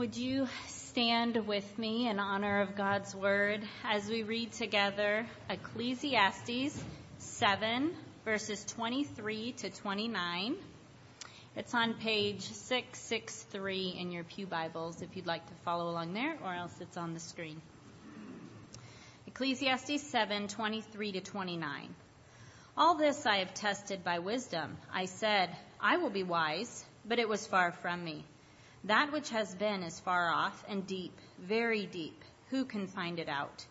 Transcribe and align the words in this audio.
Would 0.00 0.16
you 0.16 0.48
stand 0.66 1.46
with 1.46 1.78
me 1.78 2.08
in 2.08 2.18
honor 2.18 2.62
of 2.62 2.74
God's 2.74 3.14
word 3.14 3.60
as 3.84 4.08
we 4.08 4.22
read 4.22 4.50
together 4.52 5.26
Ecclesiastes 5.50 6.82
7, 7.18 7.90
verses 8.24 8.64
23 8.64 9.52
to 9.58 9.68
29? 9.68 10.56
It's 11.54 11.74
on 11.74 11.92
page 11.92 12.40
663 12.40 13.96
in 14.00 14.10
your 14.10 14.24
Pew 14.24 14.46
Bibles 14.46 15.02
if 15.02 15.16
you'd 15.16 15.26
like 15.26 15.46
to 15.46 15.54
follow 15.66 15.90
along 15.90 16.14
there, 16.14 16.34
or 16.42 16.54
else 16.54 16.72
it's 16.80 16.96
on 16.96 17.12
the 17.12 17.20
screen. 17.20 17.60
Ecclesiastes 19.26 20.00
7, 20.00 20.48
23 20.48 21.12
to 21.12 21.20
29. 21.20 21.94
All 22.74 22.94
this 22.94 23.26
I 23.26 23.40
have 23.40 23.52
tested 23.52 24.02
by 24.02 24.20
wisdom. 24.20 24.78
I 24.90 25.04
said, 25.04 25.54
I 25.78 25.98
will 25.98 26.08
be 26.08 26.22
wise, 26.22 26.86
but 27.04 27.18
it 27.18 27.28
was 27.28 27.46
far 27.46 27.72
from 27.72 28.02
me. 28.02 28.24
That 28.84 29.12
which 29.12 29.30
has 29.30 29.54
been 29.54 29.82
is 29.82 30.00
far 30.00 30.30
off 30.30 30.64
and 30.68 30.86
deep, 30.86 31.12
very 31.38 31.86
deep. 31.86 32.24
Who 32.48 32.64
can 32.64 32.86
find 32.86 33.18
it 33.18 33.28
out? 33.28 33.66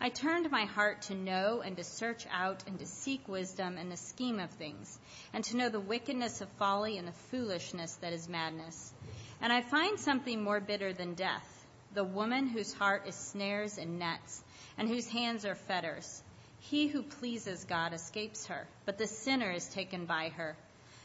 I 0.00 0.08
turned 0.08 0.50
my 0.50 0.64
heart 0.64 1.02
to 1.02 1.14
know 1.14 1.62
and 1.64 1.76
to 1.76 1.84
search 1.84 2.26
out 2.30 2.64
and 2.66 2.78
to 2.78 2.86
seek 2.86 3.28
wisdom 3.28 3.78
and 3.78 3.90
the 3.90 3.96
scheme 3.96 4.40
of 4.40 4.50
things, 4.50 4.98
and 5.32 5.44
to 5.44 5.56
know 5.56 5.68
the 5.68 5.80
wickedness 5.80 6.40
of 6.40 6.48
folly 6.58 6.98
and 6.98 7.06
the 7.06 7.12
foolishness 7.30 7.94
that 7.96 8.12
is 8.12 8.28
madness. 8.28 8.92
And 9.40 9.52
I 9.52 9.62
find 9.62 9.98
something 9.98 10.42
more 10.42 10.60
bitter 10.60 10.92
than 10.92 11.14
death 11.14 11.48
the 11.94 12.04
woman 12.04 12.46
whose 12.46 12.72
heart 12.72 13.06
is 13.06 13.14
snares 13.14 13.78
and 13.78 13.98
nets, 13.98 14.42
and 14.78 14.88
whose 14.88 15.06
hands 15.08 15.44
are 15.44 15.54
fetters. 15.54 16.22
He 16.60 16.86
who 16.86 17.02
pleases 17.02 17.64
God 17.64 17.92
escapes 17.92 18.46
her, 18.46 18.66
but 18.86 18.98
the 18.98 19.06
sinner 19.06 19.50
is 19.50 19.66
taken 19.68 20.06
by 20.06 20.30
her. 20.30 20.56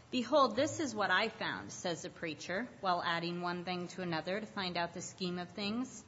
Behold, 0.09 0.55
this 0.55 0.79
is 0.79 0.95
what 0.95 1.11
I 1.11 1.27
found, 1.27 1.69
says 1.69 2.03
the 2.03 2.09
preacher, 2.09 2.65
while 2.79 3.03
adding 3.05 3.41
one 3.41 3.65
thing 3.65 3.89
to 3.89 4.01
another 4.01 4.39
to 4.39 4.45
find 4.45 4.77
out 4.77 4.93
the 4.93 5.01
scheme 5.01 5.37
of 5.37 5.49
things, 5.49 6.01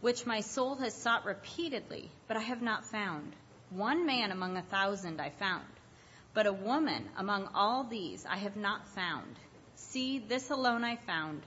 which 0.00 0.24
my 0.24 0.40
soul 0.40 0.76
has 0.76 0.94
sought 0.94 1.26
repeatedly, 1.26 2.10
but 2.28 2.38
I 2.38 2.40
have 2.40 2.62
not 2.62 2.86
found. 2.86 3.34
One 3.68 4.06
man 4.06 4.32
among 4.32 4.56
a 4.56 4.62
thousand 4.62 5.20
I 5.20 5.28
found, 5.28 5.66
but 6.32 6.46
a 6.46 6.52
woman 6.52 7.04
among 7.18 7.48
all 7.54 7.84
these 7.84 8.24
I 8.24 8.36
have 8.36 8.56
not 8.56 8.88
found. 8.88 9.36
See, 9.74 10.18
this 10.18 10.50
alone 10.50 10.82
I 10.82 10.96
found, 10.96 11.42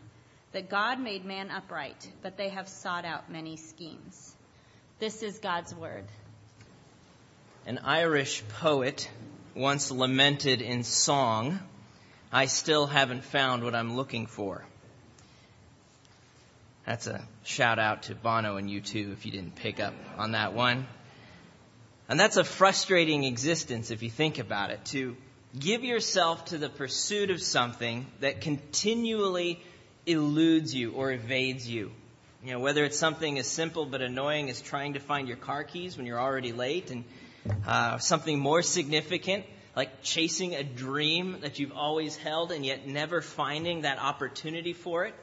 that 0.52 0.70
God 0.70 1.00
made 1.00 1.26
man 1.26 1.50
upright, 1.50 2.08
but 2.22 2.38
they 2.38 2.50
have 2.50 2.68
sought 2.68 3.06
out 3.06 3.32
many 3.32 3.58
schemes. 3.58 4.36
This 5.00 5.24
is 5.24 5.40
God's 5.40 5.74
word. 5.74 6.06
An 7.66 7.80
Irish 7.80 8.44
poet 8.60 9.10
once 9.56 9.90
lamented 9.90 10.62
in 10.62 10.84
song, 10.84 11.60
I 12.32 12.46
still 12.46 12.86
haven't 12.86 13.24
found 13.24 13.64
what 13.64 13.74
I'm 13.74 13.96
looking 13.96 14.28
for. 14.28 14.64
That's 16.86 17.08
a 17.08 17.28
shout 17.44 17.80
out 17.80 18.04
to 18.04 18.16
Bono 18.16 18.58
and 18.58 18.70
U2 18.70 19.14
if 19.14 19.26
you 19.26 19.32
didn't 19.32 19.56
pick 19.56 19.80
up 19.80 19.94
on 20.18 20.32
that 20.32 20.54
one. 20.54 20.88
And 22.08 22.20
that's 22.20 22.38
a 22.38 22.44
frustrating 22.44 23.24
existence 23.24 23.92
if 23.92 24.02
you 24.02 24.10
think 24.10 24.40
about 24.40 24.72
it, 24.72 24.84
to 24.86 25.16
give 25.58 25.84
yourself 25.84 26.46
to 26.46 26.58
the 26.58 26.70
pursuit 26.70 27.30
of 27.30 27.42
something 27.42 28.06
that 28.20 28.42
continually 28.42 29.62
eludes 30.06 30.74
you 30.74 30.94
or 30.94 31.12
evades 31.12 31.68
you. 31.68 31.92
You 32.44 32.54
know, 32.54 32.60
whether 32.60 32.84
it's 32.84 32.98
something 32.98 33.38
as 33.38 33.48
simple 33.48 33.86
but 33.86 34.02
annoying 34.02 34.50
as 34.50 34.62
trying 34.62 34.94
to 34.94 35.00
find 35.00 35.28
your 35.28 35.38
car 35.38 35.64
keys 35.64 35.98
when 35.98 36.06
you're 36.06 36.20
already 36.20 36.54
late 36.54 36.90
and 36.90 37.04
uh, 37.68 37.98
something 37.98 38.40
more 38.40 38.62
significant, 38.62 39.46
like 39.76 40.02
chasing 40.04 40.56
a 40.56 40.64
dream 40.64 41.38
that 41.42 41.60
you've 41.60 41.72
always 41.72 42.16
held 42.16 42.52
and 42.52 42.66
yet 42.66 42.88
never 42.88 43.22
finding 43.22 43.82
that 43.82 44.00
opportunity 44.00 44.74
for 44.74 45.06
it. 45.06 45.16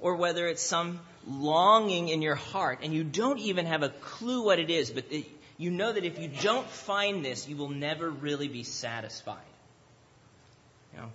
Or 0.00 0.16
whether 0.16 0.46
it's 0.46 0.62
some 0.62 1.00
longing 1.26 2.08
in 2.08 2.22
your 2.22 2.34
heart 2.34 2.80
and 2.82 2.94
you 2.94 3.04
don't 3.04 3.38
even 3.38 3.66
have 3.66 3.82
a 3.82 3.90
clue 3.90 4.44
what 4.44 4.58
it 4.58 4.70
is, 4.70 4.90
but 4.90 5.04
it, 5.10 5.26
you 5.58 5.70
know 5.70 5.92
that 5.92 6.04
if 6.04 6.18
you 6.18 6.28
don't 6.28 6.66
find 6.66 7.22
this, 7.22 7.46
you 7.46 7.56
will 7.56 7.68
never 7.68 8.08
really 8.08 8.48
be 8.48 8.62
satisfied. 8.62 9.36
You 10.94 11.00
know, 11.00 11.08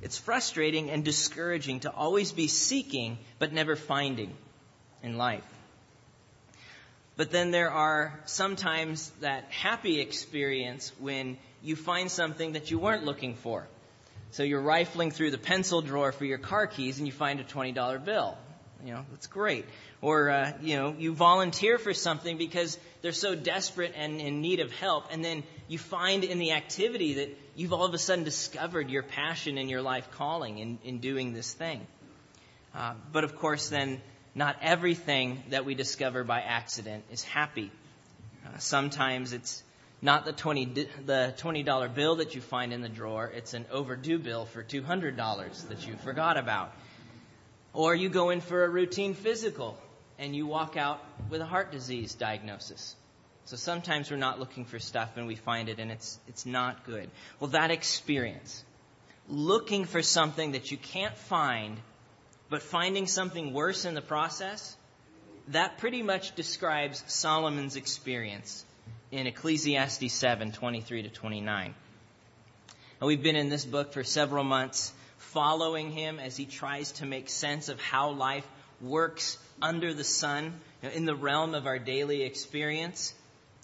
it's 0.00 0.16
frustrating 0.16 0.90
and 0.90 1.04
discouraging 1.04 1.80
to 1.80 1.90
always 1.90 2.32
be 2.32 2.48
seeking 2.48 3.18
but 3.38 3.52
never 3.52 3.76
finding 3.76 4.34
in 5.02 5.18
life. 5.18 5.44
But 7.16 7.30
then 7.30 7.50
there 7.50 7.70
are 7.70 8.18
sometimes 8.24 9.10
that 9.20 9.44
happy 9.50 10.00
experience 10.00 10.90
when 10.98 11.36
you 11.62 11.76
find 11.76 12.10
something 12.10 12.52
that 12.52 12.70
you 12.70 12.78
weren't 12.78 13.04
looking 13.04 13.34
for. 13.34 13.66
So 14.32 14.42
you're 14.42 14.60
rifling 14.60 15.10
through 15.10 15.32
the 15.32 15.38
pencil 15.38 15.82
drawer 15.82 16.12
for 16.12 16.24
your 16.24 16.38
car 16.38 16.66
keys 16.66 16.98
and 16.98 17.06
you 17.06 17.12
find 17.12 17.40
a 17.40 17.44
$20 17.44 18.04
bill. 18.04 18.38
You 18.84 18.94
know, 18.94 19.04
that's 19.10 19.26
great. 19.26 19.66
Or, 20.00 20.30
uh, 20.30 20.52
you 20.62 20.76
know, 20.76 20.94
you 20.96 21.12
volunteer 21.12 21.78
for 21.78 21.92
something 21.92 22.38
because 22.38 22.78
they're 23.02 23.12
so 23.12 23.34
desperate 23.34 23.92
and 23.96 24.20
in 24.20 24.40
need 24.40 24.60
of 24.60 24.72
help. 24.72 25.06
And 25.10 25.24
then 25.24 25.42
you 25.68 25.78
find 25.78 26.24
in 26.24 26.38
the 26.38 26.52
activity 26.52 27.14
that 27.14 27.36
you've 27.54 27.72
all 27.72 27.84
of 27.84 27.92
a 27.92 27.98
sudden 27.98 28.24
discovered 28.24 28.88
your 28.88 29.02
passion 29.02 29.58
and 29.58 29.68
your 29.68 29.82
life 29.82 30.10
calling 30.12 30.58
in, 30.58 30.78
in 30.84 30.98
doing 30.98 31.34
this 31.34 31.52
thing. 31.52 31.86
Uh, 32.74 32.94
but 33.12 33.24
of 33.24 33.36
course, 33.36 33.68
then 33.68 34.00
not 34.34 34.56
everything 34.62 35.42
that 35.50 35.64
we 35.64 35.74
discover 35.74 36.24
by 36.24 36.40
accident 36.40 37.04
is 37.10 37.22
happy. 37.22 37.70
Uh, 38.46 38.58
sometimes 38.58 39.32
it's 39.32 39.62
not 40.02 40.24
the 40.24 40.32
20 40.32 40.64
the 41.04 41.34
$20 41.36 41.94
bill 41.94 42.16
that 42.16 42.34
you 42.34 42.40
find 42.40 42.72
in 42.72 42.80
the 42.80 42.88
drawer, 42.88 43.30
it's 43.34 43.54
an 43.54 43.66
overdue 43.70 44.18
bill 44.18 44.46
for 44.46 44.62
$200 44.62 45.68
that 45.68 45.86
you 45.86 45.96
forgot 45.96 46.36
about. 46.36 46.72
Or 47.72 47.94
you 47.94 48.08
go 48.08 48.30
in 48.30 48.40
for 48.40 48.64
a 48.64 48.68
routine 48.68 49.14
physical 49.14 49.78
and 50.18 50.34
you 50.34 50.46
walk 50.46 50.76
out 50.76 51.02
with 51.28 51.40
a 51.40 51.46
heart 51.46 51.70
disease 51.70 52.14
diagnosis. 52.14 52.96
So 53.44 53.56
sometimes 53.56 54.10
we're 54.10 54.16
not 54.16 54.38
looking 54.38 54.64
for 54.64 54.78
stuff 54.78 55.16
and 55.16 55.26
we 55.26 55.36
find 55.36 55.68
it 55.68 55.78
and 55.78 55.90
it's 55.90 56.18
it's 56.28 56.46
not 56.46 56.84
good. 56.84 57.10
Well, 57.38 57.50
that 57.50 57.70
experience 57.70 58.64
looking 59.28 59.84
for 59.84 60.02
something 60.02 60.52
that 60.52 60.70
you 60.70 60.76
can't 60.76 61.16
find 61.16 61.78
but 62.48 62.62
finding 62.62 63.06
something 63.06 63.52
worse 63.52 63.84
in 63.84 63.94
the 63.94 64.02
process, 64.02 64.76
that 65.48 65.78
pretty 65.78 66.02
much 66.02 66.34
describes 66.34 67.02
Solomon's 67.06 67.76
experience 67.76 68.64
in 69.10 69.26
Ecclesiastes 69.26 70.12
7 70.12 70.52
23 70.52 71.02
to 71.02 71.08
29. 71.08 71.74
And 73.00 73.06
we've 73.06 73.22
been 73.22 73.36
in 73.36 73.48
this 73.48 73.64
book 73.64 73.92
for 73.92 74.04
several 74.04 74.44
months, 74.44 74.92
following 75.18 75.90
him 75.90 76.18
as 76.18 76.36
he 76.36 76.44
tries 76.44 76.92
to 76.92 77.06
make 77.06 77.28
sense 77.28 77.68
of 77.68 77.80
how 77.80 78.10
life 78.10 78.46
works 78.80 79.38
under 79.62 79.92
the 79.94 80.04
sun, 80.04 80.60
you 80.82 80.88
know, 80.88 80.94
in 80.94 81.04
the 81.04 81.14
realm 81.14 81.54
of 81.54 81.66
our 81.66 81.78
daily 81.78 82.22
experience. 82.22 83.14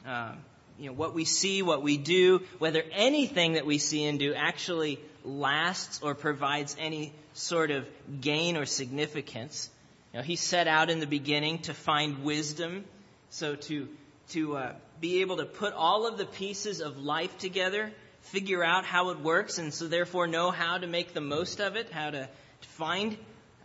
Uh, 0.06 0.32
you 0.78 0.86
know, 0.86 0.92
what 0.92 1.14
we 1.14 1.24
see, 1.24 1.62
what 1.62 1.82
we 1.82 1.96
do, 1.96 2.42
whether 2.58 2.82
anything 2.92 3.54
that 3.54 3.64
we 3.64 3.78
see 3.78 4.04
and 4.04 4.18
do 4.18 4.34
actually 4.34 5.00
lasts 5.24 6.00
or 6.02 6.14
provides 6.14 6.76
any 6.78 7.12
sort 7.32 7.70
of 7.70 7.86
gain 8.20 8.56
or 8.56 8.66
significance. 8.66 9.70
You 10.12 10.18
know, 10.18 10.24
he 10.24 10.36
set 10.36 10.68
out 10.68 10.90
in 10.90 11.00
the 11.00 11.06
beginning 11.06 11.60
to 11.60 11.74
find 11.74 12.24
wisdom, 12.24 12.84
so 13.30 13.54
to 13.54 13.88
to 14.30 14.56
uh, 14.56 14.72
be 15.00 15.20
able 15.20 15.38
to 15.38 15.46
put 15.46 15.72
all 15.72 16.06
of 16.06 16.18
the 16.18 16.26
pieces 16.26 16.80
of 16.80 16.98
life 16.98 17.36
together, 17.38 17.92
figure 18.20 18.64
out 18.64 18.84
how 18.84 19.10
it 19.10 19.20
works, 19.20 19.58
and 19.58 19.72
so 19.72 19.88
therefore 19.88 20.26
know 20.26 20.50
how 20.50 20.78
to 20.78 20.86
make 20.86 21.14
the 21.14 21.20
most 21.20 21.60
of 21.60 21.76
it, 21.76 21.90
how 21.90 22.10
to, 22.10 22.28
find 22.76 23.16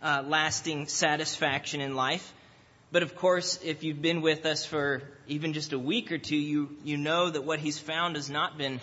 uh, 0.02 0.22
lasting 0.26 0.86
satisfaction 0.86 1.80
in 1.80 1.94
life. 1.94 2.32
But 2.90 3.02
of 3.02 3.16
course, 3.16 3.58
if 3.62 3.84
you've 3.84 4.02
been 4.02 4.20
with 4.20 4.44
us 4.46 4.64
for 4.64 5.02
even 5.26 5.52
just 5.52 5.72
a 5.72 5.78
week 5.78 6.12
or 6.12 6.18
two, 6.18 6.36
you 6.36 6.76
you 6.84 6.96
know 6.96 7.30
that 7.30 7.44
what 7.44 7.58
he's 7.58 7.78
found 7.78 8.16
has 8.16 8.28
not 8.28 8.58
been 8.58 8.80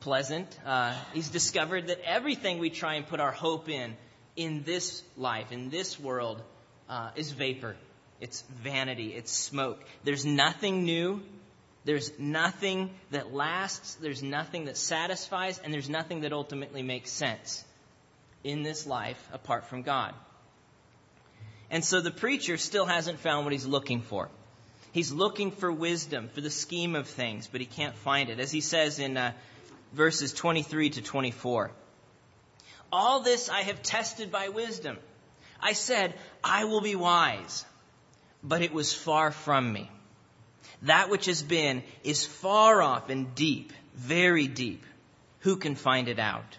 pleasant. 0.00 0.46
Uh, 0.64 0.94
he's 1.14 1.28
discovered 1.28 1.88
that 1.88 2.00
everything 2.04 2.58
we 2.58 2.70
try 2.70 2.94
and 2.94 3.06
put 3.06 3.20
our 3.20 3.32
hope 3.32 3.68
in, 3.68 3.96
in 4.34 4.62
this 4.62 5.02
life, 5.16 5.52
in 5.52 5.70
this 5.70 5.98
world, 5.98 6.42
uh, 6.88 7.10
is 7.16 7.30
vapor. 7.32 7.76
It's 8.20 8.42
vanity. 8.62 9.14
It's 9.14 9.32
smoke. 9.32 9.82
There's 10.04 10.24
nothing 10.24 10.84
new. 10.84 11.22
There's 11.86 12.10
nothing 12.18 12.90
that 13.12 13.32
lasts. 13.32 13.94
There's 13.94 14.22
nothing 14.22 14.64
that 14.64 14.76
satisfies. 14.76 15.60
And 15.62 15.72
there's 15.72 15.88
nothing 15.88 16.22
that 16.22 16.32
ultimately 16.32 16.82
makes 16.82 17.10
sense 17.10 17.64
in 18.42 18.64
this 18.64 18.86
life 18.86 19.28
apart 19.32 19.68
from 19.68 19.82
God. 19.82 20.12
And 21.70 21.84
so 21.84 22.00
the 22.00 22.10
preacher 22.10 22.56
still 22.56 22.86
hasn't 22.86 23.20
found 23.20 23.46
what 23.46 23.52
he's 23.52 23.66
looking 23.66 24.02
for. 24.02 24.28
He's 24.90 25.12
looking 25.12 25.52
for 25.52 25.70
wisdom, 25.70 26.28
for 26.28 26.40
the 26.40 26.50
scheme 26.50 26.96
of 26.96 27.06
things, 27.06 27.46
but 27.46 27.60
he 27.60 27.66
can't 27.66 27.94
find 27.94 28.30
it. 28.30 28.40
As 28.40 28.50
he 28.50 28.60
says 28.60 28.98
in 28.98 29.16
uh, 29.16 29.32
verses 29.92 30.32
23 30.32 30.90
to 30.90 31.02
24. 31.02 31.70
All 32.90 33.20
this 33.20 33.48
I 33.48 33.62
have 33.62 33.82
tested 33.82 34.32
by 34.32 34.48
wisdom. 34.48 34.96
I 35.60 35.72
said, 35.72 36.14
I 36.42 36.64
will 36.64 36.80
be 36.80 36.96
wise, 36.96 37.64
but 38.42 38.62
it 38.62 38.72
was 38.72 38.92
far 38.92 39.30
from 39.30 39.72
me. 39.72 39.88
That 40.82 41.10
which 41.10 41.26
has 41.26 41.42
been 41.42 41.82
is 42.04 42.24
far 42.24 42.82
off 42.82 43.10
and 43.10 43.34
deep, 43.34 43.72
very 43.94 44.46
deep. 44.46 44.84
Who 45.40 45.56
can 45.56 45.74
find 45.74 46.08
it 46.08 46.18
out? 46.18 46.56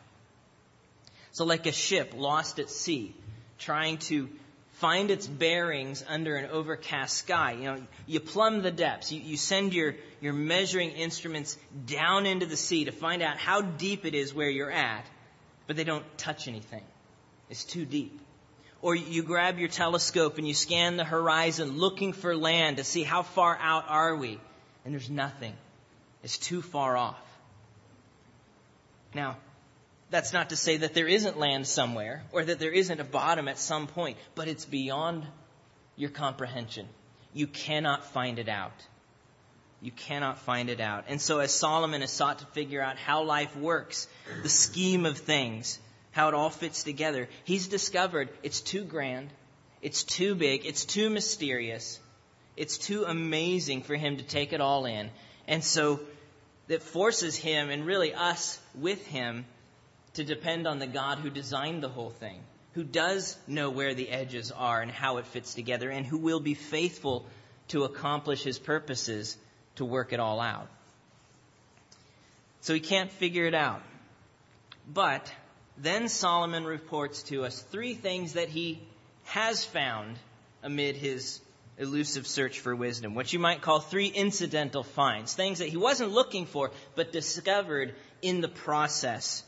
So, 1.31 1.45
like 1.45 1.65
a 1.67 1.71
ship 1.71 2.13
lost 2.15 2.59
at 2.59 2.69
sea, 2.69 3.13
trying 3.59 3.97
to 3.99 4.29
find 4.77 5.09
its 5.09 5.25
bearings 5.25 6.03
under 6.07 6.35
an 6.35 6.49
overcast 6.51 7.17
sky. 7.17 7.53
You 7.53 7.63
know, 7.63 7.81
you 8.05 8.19
plumb 8.19 8.61
the 8.61 8.71
depths. 8.71 9.11
You, 9.11 9.21
you 9.21 9.37
send 9.37 9.73
your, 9.73 9.95
your 10.21 10.33
measuring 10.33 10.91
instruments 10.91 11.57
down 11.85 12.25
into 12.25 12.45
the 12.45 12.57
sea 12.57 12.85
to 12.85 12.91
find 12.91 13.21
out 13.21 13.37
how 13.37 13.61
deep 13.61 14.05
it 14.05 14.13
is 14.13 14.33
where 14.33 14.49
you're 14.49 14.71
at, 14.71 15.05
but 15.65 15.75
they 15.75 15.83
don't 15.83 16.05
touch 16.17 16.47
anything. 16.47 16.83
It's 17.49 17.63
too 17.63 17.85
deep. 17.85 18.19
Or 18.81 18.95
you 18.95 19.23
grab 19.23 19.57
your 19.57 19.69
telescope 19.69 20.37
and 20.37 20.47
you 20.47 20.53
scan 20.53 20.97
the 20.97 21.03
horizon 21.03 21.77
looking 21.77 22.13
for 22.13 22.35
land 22.35 22.77
to 22.77 22.83
see 22.83 23.03
how 23.03 23.23
far 23.23 23.57
out 23.59 23.85
are 23.87 24.15
we, 24.15 24.39
and 24.85 24.93
there's 24.93 25.09
nothing. 25.09 25.53
It's 26.23 26.37
too 26.37 26.61
far 26.61 26.95
off. 26.95 27.19
Now, 29.13 29.37
that's 30.09 30.31
not 30.31 30.49
to 30.49 30.55
say 30.55 30.77
that 30.77 30.93
there 30.93 31.07
isn't 31.07 31.37
land 31.37 31.67
somewhere 31.67 32.23
or 32.31 32.43
that 32.43 32.59
there 32.59 32.71
isn't 32.71 32.99
a 32.99 33.03
bottom 33.03 33.47
at 33.47 33.57
some 33.57 33.87
point, 33.87 34.17
but 34.35 34.47
it's 34.47 34.65
beyond 34.65 35.25
your 35.95 36.09
comprehension. 36.09 36.87
You 37.33 37.47
cannot 37.47 38.05
find 38.05 38.39
it 38.39 38.47
out. 38.47 38.85
You 39.81 39.91
cannot 39.91 40.39
find 40.39 40.69
it 40.69 40.79
out. 40.79 41.05
And 41.07 41.21
so, 41.21 41.39
as 41.39 41.51
Solomon 41.53 42.01
has 42.01 42.11
sought 42.11 42.39
to 42.39 42.45
figure 42.47 42.81
out 42.81 42.97
how 42.97 43.23
life 43.23 43.55
works, 43.55 44.07
the 44.41 44.49
scheme 44.49 45.05
of 45.05 45.17
things, 45.17 45.77
how 46.17 46.27
it 46.29 46.33
all 46.33 46.49
fits 46.49 46.83
together, 46.83 47.29
he's 47.43 47.67
discovered 47.67 48.29
it's 48.41 48.59
too 48.59 48.83
grand, 48.83 49.29
it's 49.81 50.03
too 50.03 50.33
big, 50.33 50.65
it's 50.65 50.83
too 50.83 51.09
mysterious, 51.09 51.99
it's 52.55 52.79
too 52.79 53.05
amazing 53.05 53.83
for 53.83 53.95
him 53.95 54.17
to 54.17 54.23
take 54.23 54.51
it 54.51 54.59
all 54.59 54.85
in. 54.85 55.11
And 55.47 55.63
so, 55.63 55.99
that 56.67 56.83
forces 56.83 57.35
him 57.35 57.69
and 57.69 57.85
really 57.85 58.13
us 58.13 58.59
with 58.75 59.05
him 59.07 59.45
to 60.13 60.23
depend 60.23 60.67
on 60.67 60.79
the 60.79 60.87
God 60.87 61.19
who 61.19 61.29
designed 61.29 61.81
the 61.81 61.89
whole 61.89 62.09
thing, 62.09 62.41
who 62.73 62.83
does 62.83 63.37
know 63.47 63.69
where 63.69 63.93
the 63.93 64.09
edges 64.09 64.51
are 64.51 64.81
and 64.81 64.91
how 64.91 65.17
it 65.17 65.27
fits 65.27 65.53
together, 65.53 65.89
and 65.89 66.05
who 66.05 66.17
will 66.17 66.39
be 66.39 66.55
faithful 66.55 67.25
to 67.69 67.83
accomplish 67.83 68.43
his 68.43 68.59
purposes 68.59 69.37
to 69.75 69.85
work 69.85 70.13
it 70.13 70.19
all 70.19 70.39
out. 70.39 70.67
So 72.61 72.73
he 72.73 72.79
can't 72.79 73.11
figure 73.11 73.45
it 73.45 73.53
out. 73.53 73.81
But 74.91 75.31
then 75.79 76.09
Solomon 76.09 76.65
reports 76.65 77.23
to 77.23 77.45
us 77.45 77.61
three 77.61 77.93
things 77.93 78.33
that 78.33 78.49
he 78.49 78.79
has 79.25 79.63
found 79.63 80.17
amid 80.63 80.95
his 80.95 81.39
elusive 81.77 82.25
search 82.25 82.59
for 82.59 82.75
wisdom, 82.75 83.13
what 83.13 83.31
you 83.31 83.39
might 83.39 83.61
call 83.61 83.79
three 83.79 84.07
incidental 84.07 84.83
finds, 84.83 85.33
things 85.33 85.59
that 85.59 85.69
he 85.69 85.77
wasn't 85.77 86.11
looking 86.11 86.45
for, 86.45 86.71
but 86.95 87.11
discovered 87.11 87.93
in 88.21 88.41
the 88.41 88.47
process 88.47 89.43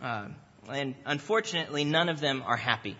uh, 0.00 0.28
and 0.68 0.94
unfortunately, 1.04 1.84
none 1.84 2.08
of 2.08 2.20
them 2.20 2.42
are 2.46 2.56
happy. 2.56 2.96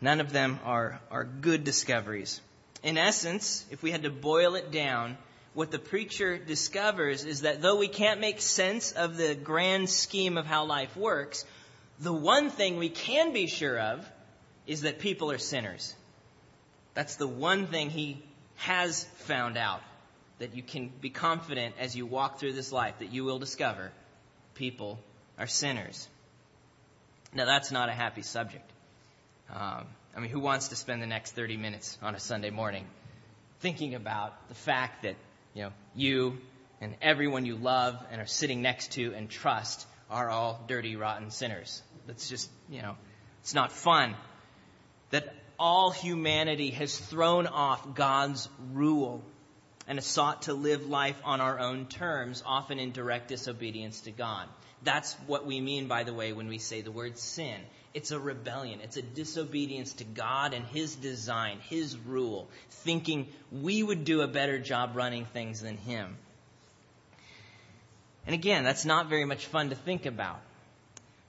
None 0.00 0.20
of 0.20 0.32
them 0.32 0.58
are, 0.64 1.00
are 1.10 1.24
good 1.24 1.64
discoveries. 1.64 2.40
In 2.82 2.96
essence, 2.96 3.64
if 3.70 3.82
we 3.82 3.90
had 3.90 4.04
to 4.04 4.10
boil 4.10 4.54
it 4.54 4.70
down, 4.70 5.18
what 5.54 5.70
the 5.70 5.78
preacher 5.78 6.38
discovers 6.38 7.24
is 7.24 7.42
that 7.42 7.60
though 7.60 7.76
we 7.76 7.88
can't 7.88 8.20
make 8.20 8.40
sense 8.40 8.92
of 8.92 9.16
the 9.16 9.34
grand 9.34 9.90
scheme 9.90 10.38
of 10.38 10.46
how 10.46 10.64
life 10.64 10.96
works, 10.96 11.44
the 12.00 12.12
one 12.12 12.50
thing 12.50 12.76
we 12.76 12.88
can 12.88 13.32
be 13.32 13.46
sure 13.46 13.78
of 13.78 14.08
is 14.66 14.82
that 14.82 14.98
people 14.98 15.30
are 15.30 15.38
sinners. 15.38 15.94
That's 16.94 17.16
the 17.16 17.26
one 17.26 17.66
thing 17.66 17.90
he 17.90 18.22
has 18.56 19.04
found 19.18 19.56
out 19.56 19.80
that 20.38 20.54
you 20.54 20.62
can 20.62 20.90
be 21.00 21.10
confident 21.10 21.74
as 21.78 21.96
you 21.96 22.06
walk 22.06 22.38
through 22.38 22.52
this 22.52 22.70
life 22.72 22.94
that 23.00 23.12
you 23.12 23.24
will 23.24 23.38
discover 23.38 23.90
people 24.54 24.98
are 25.38 25.46
sinners. 25.46 26.08
Now, 27.34 27.44
that's 27.44 27.70
not 27.70 27.88
a 27.88 27.92
happy 27.92 28.22
subject. 28.22 28.68
Um, 29.52 29.86
I 30.16 30.20
mean, 30.20 30.30
who 30.30 30.40
wants 30.40 30.68
to 30.68 30.76
spend 30.76 31.02
the 31.02 31.06
next 31.06 31.32
30 31.32 31.56
minutes 31.56 31.98
on 32.02 32.14
a 32.14 32.20
Sunday 32.20 32.50
morning 32.50 32.86
thinking 33.60 33.94
about 33.94 34.48
the 34.48 34.54
fact 34.54 35.02
that, 35.02 35.16
you 35.54 35.64
know, 35.64 35.72
you 35.94 36.38
and 36.80 36.94
everyone 37.02 37.44
you 37.44 37.56
love 37.56 37.96
and 38.10 38.20
are 38.20 38.26
sitting 38.26 38.62
next 38.62 38.92
to 38.92 39.14
and 39.14 39.28
trust 39.28 39.86
are 40.10 40.30
all 40.30 40.64
dirty, 40.66 40.96
rotten 40.96 41.30
sinners? 41.30 41.82
That's 42.08 42.28
just, 42.28 42.50
you 42.68 42.82
know, 42.82 42.96
it's 43.42 43.54
not 43.54 43.70
fun. 43.70 44.16
That 45.10 45.34
all 45.58 45.90
humanity 45.90 46.70
has 46.70 46.96
thrown 46.96 47.46
off 47.46 47.94
God's 47.94 48.48
rule 48.72 49.22
and 49.86 49.98
has 49.98 50.06
sought 50.06 50.42
to 50.42 50.54
live 50.54 50.88
life 50.88 51.20
on 51.24 51.40
our 51.40 51.60
own 51.60 51.86
terms, 51.86 52.42
often 52.44 52.78
in 52.78 52.92
direct 52.92 53.28
disobedience 53.28 54.00
to 54.02 54.10
God. 54.10 54.48
That's 54.82 55.14
what 55.26 55.46
we 55.46 55.60
mean, 55.60 55.86
by 55.86 56.04
the 56.04 56.14
way, 56.14 56.32
when 56.32 56.48
we 56.48 56.58
say 56.58 56.80
the 56.80 56.90
word 56.90 57.18
sin. 57.18 57.60
It's 57.94 58.10
a 58.10 58.18
rebellion. 58.18 58.80
It's 58.82 58.96
a 58.96 59.02
disobedience 59.02 59.94
to 59.94 60.04
God 60.04 60.54
and 60.54 60.64
His 60.64 60.94
design, 60.94 61.58
His 61.68 61.96
rule, 61.98 62.48
thinking 62.70 63.28
we 63.50 63.82
would 63.82 64.04
do 64.04 64.22
a 64.22 64.28
better 64.28 64.58
job 64.58 64.92
running 64.94 65.26
things 65.26 65.60
than 65.60 65.76
Him. 65.76 66.16
And 68.26 68.34
again, 68.34 68.64
that's 68.64 68.84
not 68.84 69.08
very 69.08 69.24
much 69.24 69.46
fun 69.46 69.70
to 69.70 69.74
think 69.74 70.06
about. 70.06 70.40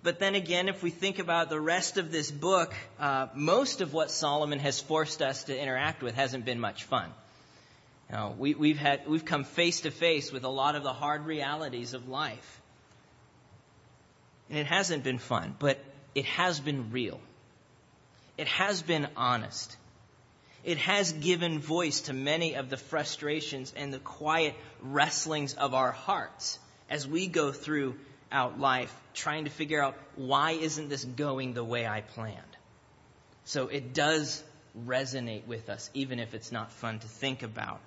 But 0.01 0.19
then 0.19 0.35
again, 0.35 0.69
if 0.69 0.81
we 0.81 0.91
think 0.91 1.19
about 1.19 1.49
the 1.49 1.59
rest 1.59 1.97
of 1.97 2.11
this 2.11 2.31
book, 2.31 2.73
uh, 2.99 3.27
most 3.35 3.81
of 3.81 3.93
what 3.93 4.11
Solomon 4.11 4.59
has 4.59 4.79
forced 4.79 5.21
us 5.21 5.43
to 5.45 5.61
interact 5.61 6.01
with 6.01 6.15
hasn't 6.15 6.45
been 6.45 6.59
much 6.59 6.85
fun. 6.85 7.11
You 8.09 8.15
know, 8.15 8.35
we, 8.37 8.53
we've 8.53 8.77
had 8.77 9.07
we've 9.07 9.25
come 9.25 9.43
face 9.43 9.81
to 9.81 9.91
face 9.91 10.31
with 10.31 10.45
a 10.45 10.49
lot 10.49 10.75
of 10.75 10.83
the 10.83 10.93
hard 10.93 11.25
realities 11.25 11.93
of 11.93 12.07
life. 12.07 12.61
And 14.49 14.57
it 14.57 14.65
hasn't 14.65 15.03
been 15.03 15.19
fun, 15.19 15.55
but 15.59 15.77
it 16.15 16.25
has 16.25 16.59
been 16.59 16.91
real. 16.91 17.19
It 18.37 18.47
has 18.47 18.81
been 18.81 19.07
honest. 19.17 19.75
It 20.63 20.77
has 20.77 21.11
given 21.11 21.59
voice 21.59 22.01
to 22.01 22.13
many 22.13 22.55
of 22.55 22.69
the 22.69 22.77
frustrations 22.77 23.73
and 23.75 23.93
the 23.93 23.99
quiet 23.99 24.55
wrestlings 24.81 25.53
of 25.53 25.73
our 25.73 25.91
hearts 25.91 26.57
as 26.89 27.07
we 27.07 27.27
go 27.27 27.51
through 27.51 27.95
out 28.31 28.59
life 28.59 28.95
trying 29.13 29.45
to 29.45 29.49
figure 29.49 29.81
out 29.81 29.95
why 30.15 30.51
isn't 30.51 30.89
this 30.89 31.03
going 31.03 31.53
the 31.53 31.63
way 31.63 31.87
I 31.87 32.01
planned. 32.01 32.37
So 33.45 33.67
it 33.67 33.93
does 33.93 34.43
resonate 34.85 35.47
with 35.47 35.69
us, 35.69 35.89
even 35.93 36.19
if 36.19 36.33
it's 36.33 36.51
not 36.51 36.71
fun 36.71 36.99
to 36.99 37.07
think 37.07 37.43
about. 37.43 37.79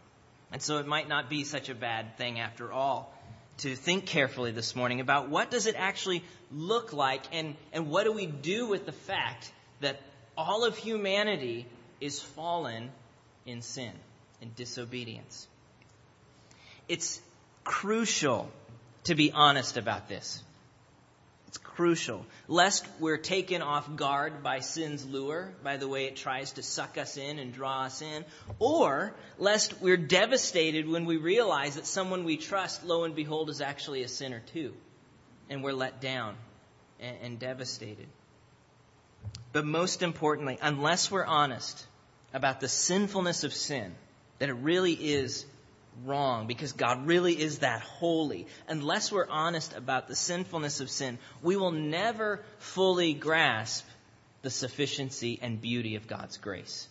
And 0.50 0.60
so 0.60 0.78
it 0.78 0.86
might 0.86 1.08
not 1.08 1.30
be 1.30 1.44
such 1.44 1.68
a 1.68 1.74
bad 1.74 2.16
thing 2.18 2.40
after 2.40 2.72
all 2.72 3.14
to 3.58 3.76
think 3.76 4.06
carefully 4.06 4.50
this 4.50 4.74
morning 4.74 5.00
about 5.00 5.28
what 5.28 5.50
does 5.50 5.66
it 5.66 5.74
actually 5.78 6.24
look 6.50 6.92
like 6.92 7.22
and, 7.32 7.54
and 7.72 7.88
what 7.88 8.04
do 8.04 8.12
we 8.12 8.26
do 8.26 8.66
with 8.66 8.86
the 8.86 8.92
fact 8.92 9.52
that 9.80 10.00
all 10.36 10.64
of 10.64 10.76
humanity 10.76 11.66
is 12.00 12.20
fallen 12.20 12.90
in 13.46 13.62
sin 13.62 13.92
and 14.40 14.54
disobedience. 14.56 15.46
It's 16.88 17.20
crucial 17.64 18.50
to 19.04 19.14
be 19.14 19.32
honest 19.32 19.76
about 19.76 20.08
this. 20.08 20.42
It's 21.48 21.58
crucial. 21.58 22.24
Lest 22.48 22.86
we're 22.98 23.18
taken 23.18 23.60
off 23.60 23.94
guard 23.94 24.42
by 24.42 24.60
sin's 24.60 25.04
lure, 25.04 25.52
by 25.62 25.76
the 25.76 25.86
way 25.86 26.06
it 26.06 26.16
tries 26.16 26.52
to 26.52 26.62
suck 26.62 26.96
us 26.96 27.18
in 27.18 27.38
and 27.38 27.52
draw 27.52 27.82
us 27.82 28.00
in, 28.00 28.24
or 28.58 29.14
lest 29.38 29.80
we're 29.82 29.98
devastated 29.98 30.88
when 30.88 31.04
we 31.04 31.18
realize 31.18 31.74
that 31.74 31.86
someone 31.86 32.24
we 32.24 32.38
trust, 32.38 32.84
lo 32.86 33.04
and 33.04 33.14
behold, 33.14 33.50
is 33.50 33.60
actually 33.60 34.02
a 34.02 34.08
sinner 34.08 34.42
too. 34.54 34.72
And 35.50 35.62
we're 35.62 35.74
let 35.74 36.00
down 36.00 36.36
and, 36.98 37.16
and 37.22 37.38
devastated. 37.38 38.08
But 39.52 39.66
most 39.66 40.02
importantly, 40.02 40.58
unless 40.62 41.10
we're 41.10 41.26
honest 41.26 41.86
about 42.32 42.60
the 42.60 42.68
sinfulness 42.68 43.44
of 43.44 43.52
sin, 43.52 43.94
that 44.38 44.48
it 44.48 44.54
really 44.54 44.94
is 44.94 45.44
wrong 46.04 46.46
because 46.46 46.72
God 46.72 47.06
really 47.06 47.40
is 47.40 47.60
that 47.60 47.80
holy. 47.80 48.46
Unless 48.68 49.12
we're 49.12 49.28
honest 49.28 49.74
about 49.74 50.08
the 50.08 50.16
sinfulness 50.16 50.80
of 50.80 50.90
sin, 50.90 51.18
we 51.42 51.56
will 51.56 51.72
never 51.72 52.42
fully 52.58 53.14
grasp 53.14 53.86
the 54.42 54.50
sufficiency 54.50 55.38
and 55.40 55.60
beauty 55.60 55.96
of 55.96 56.08
God's 56.08 56.38
grace. 56.38 56.88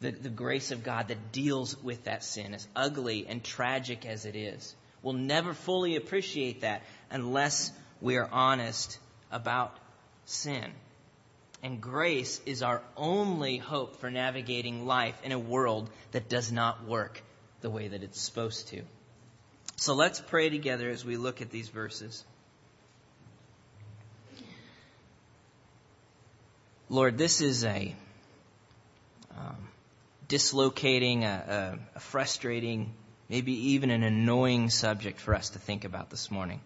The, 0.00 0.10
the 0.10 0.28
grace 0.28 0.70
of 0.70 0.84
God 0.84 1.08
that 1.08 1.32
deals 1.32 1.80
with 1.82 2.04
that 2.04 2.24
sin, 2.24 2.54
as 2.54 2.66
ugly 2.76 3.26
and 3.28 3.42
tragic 3.42 4.06
as 4.06 4.26
it 4.26 4.36
is. 4.36 4.74
We'll 5.02 5.14
never 5.14 5.54
fully 5.54 5.96
appreciate 5.96 6.62
that 6.62 6.82
unless 7.10 7.72
we 8.00 8.16
are 8.16 8.28
honest 8.30 8.98
about 9.30 9.76
sin. 10.24 10.70
And 11.62 11.80
grace 11.80 12.40
is 12.44 12.62
our 12.62 12.82
only 12.96 13.56
hope 13.56 13.96
for 13.96 14.10
navigating 14.10 14.86
life 14.86 15.18
in 15.24 15.32
a 15.32 15.38
world 15.38 15.88
that 16.12 16.28
does 16.28 16.52
not 16.52 16.86
work 16.86 17.22
the 17.64 17.70
way 17.70 17.88
that 17.88 18.02
it's 18.02 18.20
supposed 18.20 18.68
to. 18.68 18.82
So 19.76 19.94
let's 19.94 20.20
pray 20.20 20.50
together 20.50 20.90
as 20.90 21.02
we 21.02 21.16
look 21.16 21.40
at 21.40 21.48
these 21.48 21.70
verses. 21.70 22.22
Lord, 26.90 27.16
this 27.16 27.40
is 27.40 27.64
a 27.64 27.96
um, 29.34 29.56
dislocating, 30.28 31.24
a, 31.24 31.78
a, 31.94 31.96
a 31.96 32.00
frustrating, 32.00 32.92
maybe 33.30 33.70
even 33.72 33.88
an 33.90 34.02
annoying 34.02 34.68
subject 34.68 35.18
for 35.18 35.34
us 35.34 35.48
to 35.50 35.58
think 35.58 35.86
about 35.86 36.10
this 36.10 36.30
morning. 36.30 36.60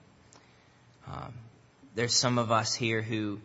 Um, 1.06 1.32
there's 1.94 2.12
some 2.12 2.38
of 2.38 2.50
us 2.50 2.74
here 2.74 3.02
who 3.02 3.38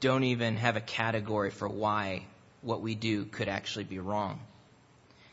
don't 0.00 0.24
even 0.24 0.58
have 0.58 0.76
a 0.76 0.82
category 0.82 1.50
for 1.50 1.70
why 1.70 2.26
what 2.60 2.82
we 2.82 2.94
do 2.94 3.24
could 3.24 3.48
actually 3.48 3.84
be 3.84 3.98
wrong. 3.98 4.40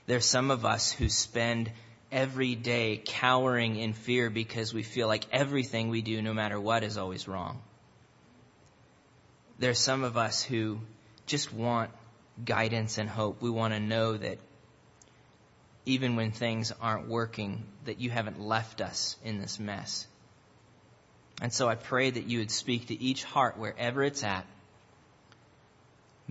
There's 0.07 0.25
some 0.25 0.51
of 0.51 0.65
us 0.65 0.91
who 0.91 1.09
spend 1.09 1.71
every 2.11 2.55
day 2.55 3.01
cowering 3.03 3.77
in 3.77 3.93
fear 3.93 4.29
because 4.29 4.73
we 4.73 4.83
feel 4.83 5.07
like 5.07 5.25
everything 5.31 5.89
we 5.89 6.01
do, 6.01 6.21
no 6.21 6.33
matter 6.33 6.59
what, 6.59 6.83
is 6.83 6.97
always 6.97 7.27
wrong. 7.27 7.61
There's 9.59 9.79
some 9.79 10.03
of 10.03 10.17
us 10.17 10.43
who 10.43 10.79
just 11.27 11.53
want 11.53 11.91
guidance 12.43 12.97
and 12.97 13.09
hope. 13.09 13.41
We 13.41 13.49
want 13.49 13.73
to 13.73 13.79
know 13.79 14.17
that 14.17 14.39
even 15.85 16.15
when 16.15 16.31
things 16.31 16.71
aren't 16.81 17.07
working, 17.07 17.63
that 17.85 17.99
you 17.99 18.09
haven't 18.09 18.39
left 18.39 18.81
us 18.81 19.17
in 19.23 19.39
this 19.39 19.59
mess. 19.59 20.07
And 21.41 21.51
so 21.51 21.67
I 21.67 21.75
pray 21.75 22.09
that 22.09 22.25
you 22.25 22.39
would 22.39 22.51
speak 22.51 22.87
to 22.87 23.01
each 23.01 23.23
heart 23.23 23.57
wherever 23.57 24.03
it's 24.03 24.23
at. 24.23 24.45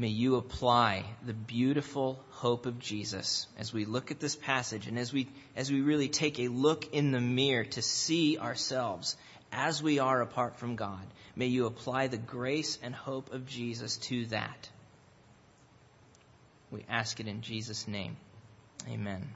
May 0.00 0.08
you 0.08 0.36
apply 0.36 1.04
the 1.26 1.34
beautiful 1.34 2.18
hope 2.30 2.64
of 2.64 2.78
Jesus 2.78 3.46
as 3.58 3.70
we 3.70 3.84
look 3.84 4.10
at 4.10 4.18
this 4.18 4.34
passage 4.34 4.86
and 4.86 4.98
as 4.98 5.12
we, 5.12 5.28
as 5.54 5.70
we 5.70 5.82
really 5.82 6.08
take 6.08 6.40
a 6.40 6.48
look 6.48 6.94
in 6.94 7.12
the 7.12 7.20
mirror 7.20 7.64
to 7.64 7.82
see 7.82 8.38
ourselves 8.38 9.14
as 9.52 9.82
we 9.82 9.98
are 9.98 10.22
apart 10.22 10.56
from 10.56 10.76
God. 10.76 11.06
May 11.36 11.48
you 11.48 11.66
apply 11.66 12.06
the 12.06 12.16
grace 12.16 12.78
and 12.82 12.94
hope 12.94 13.34
of 13.34 13.46
Jesus 13.46 13.98
to 14.08 14.24
that. 14.26 14.70
We 16.70 16.82
ask 16.88 17.20
it 17.20 17.28
in 17.28 17.42
Jesus' 17.42 17.86
name. 17.86 18.16
Amen. 18.88 19.28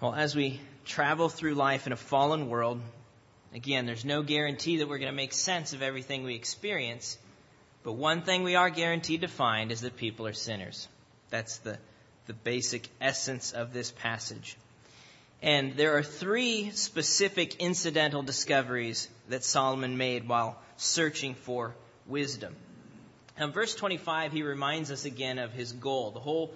Well, 0.00 0.14
as 0.14 0.36
we 0.36 0.60
travel 0.84 1.28
through 1.28 1.54
life 1.54 1.88
in 1.88 1.92
a 1.92 1.96
fallen 1.96 2.48
world, 2.48 2.80
again, 3.52 3.86
there's 3.86 4.04
no 4.04 4.22
guarantee 4.22 4.76
that 4.76 4.88
we're 4.88 4.98
going 4.98 5.10
to 5.10 5.16
make 5.16 5.32
sense 5.32 5.72
of 5.72 5.82
everything 5.82 6.22
we 6.22 6.36
experience. 6.36 7.18
But 7.82 7.92
one 7.92 8.22
thing 8.22 8.42
we 8.42 8.56
are 8.56 8.70
guaranteed 8.70 9.22
to 9.22 9.28
find 9.28 9.70
is 9.70 9.82
that 9.82 9.96
people 9.96 10.26
are 10.26 10.32
sinners. 10.32 10.88
That's 11.30 11.58
the, 11.58 11.78
the 12.26 12.34
basic 12.34 12.88
essence 13.00 13.52
of 13.52 13.72
this 13.72 13.90
passage. 13.90 14.56
And 15.40 15.76
there 15.76 15.96
are 15.96 16.02
three 16.02 16.70
specific 16.70 17.56
incidental 17.56 18.22
discoveries 18.22 19.08
that 19.28 19.44
Solomon 19.44 19.96
made 19.96 20.28
while 20.28 20.58
searching 20.76 21.34
for 21.34 21.74
wisdom. 22.06 22.56
In 23.38 23.52
verse 23.52 23.74
25, 23.76 24.32
he 24.32 24.42
reminds 24.42 24.90
us 24.90 25.04
again 25.04 25.38
of 25.38 25.52
his 25.52 25.72
goal, 25.72 26.10
the 26.10 26.20
whole 26.20 26.52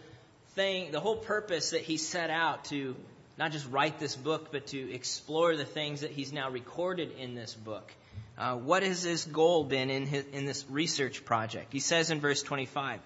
thing, 0.55 0.91
the 0.91 0.99
whole 0.99 1.17
purpose 1.17 1.71
that 1.71 1.83
he 1.83 1.97
set 1.97 2.29
out 2.29 2.65
to 2.67 2.97
not 3.39 3.53
just 3.53 3.71
write 3.71 4.01
this 4.01 4.17
book, 4.17 4.51
but 4.51 4.67
to 4.69 4.93
explore 4.93 5.57
the 5.57 5.65
things 5.65 6.01
that 6.01 6.11
he's 6.11 6.33
now 6.33 6.51
recorded 6.51 7.13
in 7.19 7.35
this 7.35 7.55
book. 7.55 7.91
Uh, 8.37 8.57
what 8.57 8.83
has 8.83 9.03
his 9.03 9.25
goal 9.25 9.65
been 9.65 9.91
in, 9.91 10.07
his, 10.07 10.25
in 10.33 10.47
this 10.47 10.65
research 10.69 11.25
project? 11.25 11.73
He 11.73 11.81
says 11.81 12.11
in 12.11 12.21
verse 12.21 12.43
25, 12.43 13.01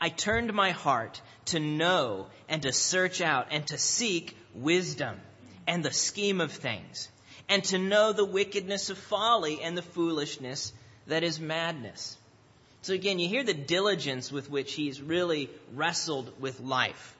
I 0.00 0.08
turned 0.08 0.52
my 0.52 0.70
heart 0.70 1.20
to 1.46 1.60
know 1.60 2.26
and 2.48 2.62
to 2.62 2.72
search 2.72 3.20
out 3.20 3.48
and 3.50 3.66
to 3.68 3.78
seek 3.78 4.36
wisdom 4.54 5.20
and 5.66 5.84
the 5.84 5.92
scheme 5.92 6.40
of 6.40 6.52
things, 6.52 7.08
and 7.48 7.64
to 7.64 7.78
know 7.78 8.12
the 8.12 8.24
wickedness 8.24 8.90
of 8.90 8.98
folly 8.98 9.62
and 9.62 9.76
the 9.76 9.82
foolishness 9.82 10.72
that 11.06 11.22
is 11.22 11.40
madness. 11.40 12.16
So 12.82 12.92
again, 12.92 13.18
you 13.18 13.28
hear 13.28 13.44
the 13.44 13.54
diligence 13.54 14.30
with 14.30 14.50
which 14.50 14.74
he's 14.74 15.00
really 15.00 15.48
wrestled 15.74 16.30
with 16.38 16.60
life. 16.60 17.16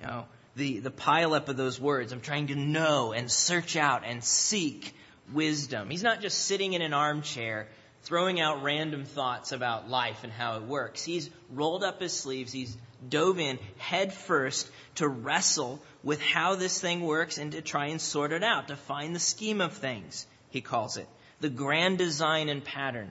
You 0.00 0.06
know, 0.06 0.24
the, 0.54 0.78
the 0.78 0.90
pileup 0.92 1.48
of 1.48 1.56
those 1.56 1.80
words. 1.80 2.12
I'm 2.12 2.20
trying 2.20 2.48
to 2.48 2.54
know 2.54 3.12
and 3.12 3.30
search 3.30 3.76
out 3.76 4.02
and 4.04 4.22
seek 4.22 4.94
wisdom. 5.32 5.90
He's 5.90 6.02
not 6.02 6.20
just 6.20 6.46
sitting 6.46 6.72
in 6.72 6.82
an 6.82 6.94
armchair 6.94 7.68
throwing 8.02 8.40
out 8.40 8.62
random 8.62 9.04
thoughts 9.04 9.52
about 9.52 9.90
life 9.90 10.24
and 10.24 10.32
how 10.32 10.56
it 10.56 10.62
works. 10.62 11.04
He's 11.04 11.28
rolled 11.52 11.82
up 11.82 12.00
his 12.00 12.12
sleeves. 12.12 12.52
He's 12.52 12.76
dove 13.08 13.38
in 13.38 13.58
head 13.76 14.12
first 14.12 14.68
to 14.96 15.08
wrestle 15.08 15.80
with 16.02 16.20
how 16.20 16.54
this 16.54 16.80
thing 16.80 17.02
works 17.02 17.38
and 17.38 17.52
to 17.52 17.62
try 17.62 17.86
and 17.86 18.00
sort 18.00 18.32
it 18.32 18.42
out, 18.42 18.68
to 18.68 18.76
find 18.76 19.14
the 19.14 19.20
scheme 19.20 19.60
of 19.60 19.72
things, 19.74 20.26
he 20.50 20.60
calls 20.60 20.96
it. 20.96 21.08
The 21.40 21.48
grand 21.48 21.98
design 21.98 22.48
and 22.48 22.64
pattern. 22.64 23.10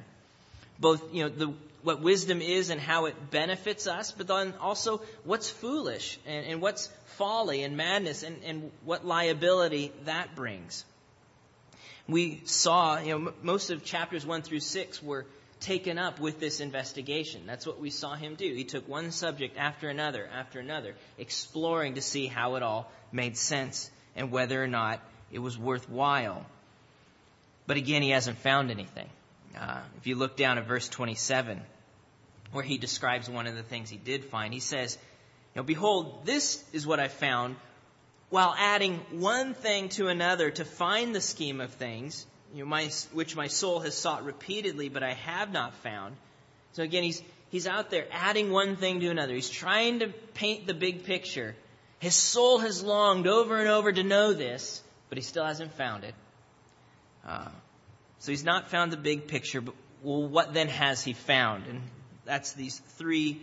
Both, 0.80 1.14
you 1.14 1.24
know, 1.24 1.30
the, 1.30 1.54
what 1.84 2.02
wisdom 2.02 2.42
is 2.42 2.70
and 2.70 2.82
how 2.82 3.06
it 3.06 3.32
benefits 3.32 3.88
us, 3.88 4.12
but 4.12 4.28
then 4.28 4.54
also 4.60 5.02
what's 5.24 5.50
foolish 5.50 6.20
and, 6.26 6.46
and 6.46 6.62
what's 6.62 6.90
folly 7.18 7.64
and 7.64 7.78
madness 7.78 8.24
and, 8.24 8.44
and 8.44 8.72
what 8.84 9.06
liability 9.06 9.92
that 10.06 10.36
brings. 10.36 10.84
We 12.08 12.42
saw, 12.46 13.00
you 13.00 13.20
know, 13.20 13.34
most 13.42 13.70
of 13.70 13.84
chapters 13.84 14.26
1 14.26 14.42
through 14.42 14.62
6 14.62 15.04
were 15.04 15.26
taken 15.60 15.98
up 15.98 16.20
with 16.20 16.40
this 16.40 16.60
investigation. 16.60 17.44
That's 17.46 17.66
what 17.66 17.80
we 17.80 17.90
saw 17.90 18.14
him 18.16 18.36
do. 18.36 18.54
He 18.54 18.64
took 18.64 18.88
one 18.88 19.12
subject 19.12 19.58
after 19.58 19.90
another, 19.90 20.28
after 20.34 20.60
another, 20.60 20.96
exploring 21.18 21.96
to 21.96 22.02
see 22.02 22.28
how 22.28 22.56
it 22.56 22.64
all 22.64 22.92
made 23.12 23.38
sense 23.38 23.90
and 24.16 24.32
whether 24.32 24.64
or 24.64 24.68
not 24.68 25.02
it 25.32 25.40
was 25.40 25.58
worthwhile. 25.58 26.46
But 27.66 27.78
again, 27.78 28.02
he 28.02 28.12
hasn't 28.12 28.38
found 28.38 28.72
anything. 28.72 29.10
Uh, 29.58 29.82
if 29.98 30.08
you 30.08 30.16
look 30.16 30.38
down 30.38 30.58
at 30.58 30.68
verse 30.68 30.88
27, 30.88 31.62
where 32.52 32.64
he 32.64 32.78
describes 32.78 33.30
one 33.30 33.48
of 33.48 33.56
the 33.56 33.64
things 33.64 33.90
he 33.90 33.98
did 33.98 34.24
find, 34.26 34.54
he 34.54 34.60
says, 34.60 34.98
now, 35.56 35.64
behold, 35.64 36.26
this 36.26 36.64
is 36.72 36.86
what 36.86 37.00
I 37.00 37.08
found 37.08 37.56
while 38.30 38.54
adding 38.58 39.00
one 39.12 39.54
thing 39.54 39.90
to 39.90 40.08
another 40.08 40.52
to 40.52 40.66
find 40.66 41.16
the 41.16 41.22
scheme 41.22 41.62
of 41.62 41.72
things, 41.72 42.26
you 42.54 42.60
know, 42.60 42.70
my, 42.70 42.90
which 43.14 43.36
my 43.36 43.48
soul 43.48 43.80
has 43.80 43.96
sought 43.96 44.26
repeatedly, 44.26 44.90
but 44.90 45.04
I 45.04 45.14
have 45.14 45.52
not 45.52 45.74
found. 45.76 46.16
So 46.74 46.84
again, 46.84 47.04
he's, 47.04 47.22
he's 47.50 47.68
out 47.68 47.90
there 47.90 48.06
adding 48.12 48.52
one 48.52 48.76
thing 48.76 49.00
to 49.00 49.10
another. 49.10 49.34
He's 49.34 49.50
trying 49.50 50.00
to 50.00 50.10
paint 50.34 50.68
the 50.68 50.74
big 50.74 51.06
picture. 51.06 51.56
His 52.00 52.16
soul 52.16 52.60
has 52.60 52.84
longed 52.84 53.28
over 53.28 53.60
and 53.60 53.70
over 53.70 53.92
to 53.92 54.04
know 54.04 54.34
this, 54.34 54.82
but 55.10 55.18
he 55.18 55.24
still 55.24 55.46
hasn't 55.46 55.74
found 55.74 56.04
it. 56.04 56.16
Uh, 57.26 57.48
so 58.20 58.32
he's 58.32 58.44
not 58.44 58.70
found 58.70 58.92
the 58.92 58.98
big 58.98 59.28
picture, 59.28 59.62
but 59.62 59.74
well, 60.04 60.28
what 60.28 60.54
then 60.54 60.68
has 60.68 61.04
he 61.04 61.14
found? 61.14 61.66
And 61.68 61.82
that's 62.26 62.54
these 62.54 62.78
three 62.98 63.42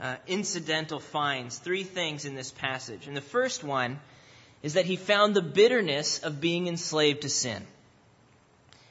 uh, 0.00 0.16
incidental 0.26 1.00
finds, 1.00 1.58
three 1.58 1.84
things 1.84 2.24
in 2.24 2.34
this 2.34 2.50
passage. 2.50 3.06
And 3.06 3.16
the 3.16 3.22
first 3.22 3.64
one 3.64 3.98
is 4.64 4.74
that 4.74 4.86
he 4.86 4.96
found 4.96 5.36
the 5.36 5.42
bitterness 5.42 6.20
of 6.20 6.40
being 6.40 6.68
enslaved 6.68 7.20
to 7.20 7.28
sin. 7.28 7.62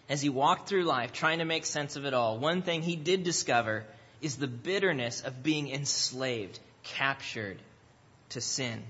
As 0.07 0.21
he 0.21 0.29
walked 0.29 0.69
through 0.69 0.83
life 0.83 1.13
trying 1.13 1.39
to 1.39 1.45
make 1.45 1.65
sense 1.65 1.95
of 1.95 2.05
it 2.05 2.13
all, 2.13 2.37
one 2.37 2.61
thing 2.61 2.83
he 2.83 2.95
did 2.95 3.23
discover 3.23 3.83
is 4.21 4.35
the 4.35 4.47
bitterness 4.47 5.21
of 5.21 5.41
being 5.41 5.71
enslaved, 5.71 6.59
captured 6.83 7.57
to 8.29 8.39
sin. 8.39 8.83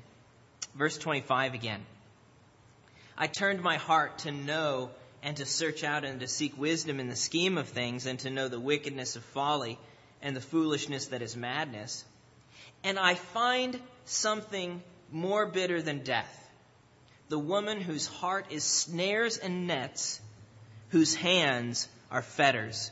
Verse 0.75 0.97
25 0.97 1.53
again. 1.53 1.79
I 3.17 3.27
turned 3.27 3.61
my 3.61 3.77
heart 3.77 4.17
to 4.19 4.33
know 4.33 4.89
and 5.21 5.37
to 5.37 5.45
search 5.45 5.85
out 5.85 6.03
and 6.03 6.19
to 6.19 6.27
seek 6.27 6.57
wisdom 6.57 6.99
in 6.99 7.07
the 7.07 7.15
scheme 7.15 7.57
of 7.57 7.69
things 7.69 8.05
and 8.05 8.19
to 8.19 8.29
know 8.29 8.49
the 8.49 8.59
wickedness 8.59 9.15
of 9.15 9.23
folly 9.23 9.79
and 10.21 10.35
the 10.35 10.41
foolishness 10.41 11.05
that 11.07 11.21
is 11.21 11.37
madness. 11.37 12.03
And 12.83 12.99
I 12.99 13.15
find 13.15 13.79
something 14.03 14.83
more 15.13 15.45
bitter 15.45 15.81
than 15.81 16.03
death. 16.03 16.41
The 17.33 17.39
woman 17.39 17.81
whose 17.81 18.05
heart 18.05 18.51
is 18.51 18.63
snares 18.63 19.39
and 19.39 19.65
nets, 19.65 20.21
whose 20.89 21.15
hands 21.15 21.87
are 22.11 22.21
fetters. 22.21 22.91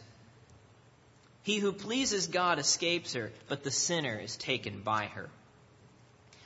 He 1.43 1.60
who 1.60 1.71
pleases 1.71 2.25
God 2.25 2.57
escapes 2.57 3.13
her, 3.13 3.31
but 3.50 3.63
the 3.63 3.69
sinner 3.69 4.17
is 4.17 4.36
taken 4.36 4.81
by 4.81 5.05
her. 5.13 5.29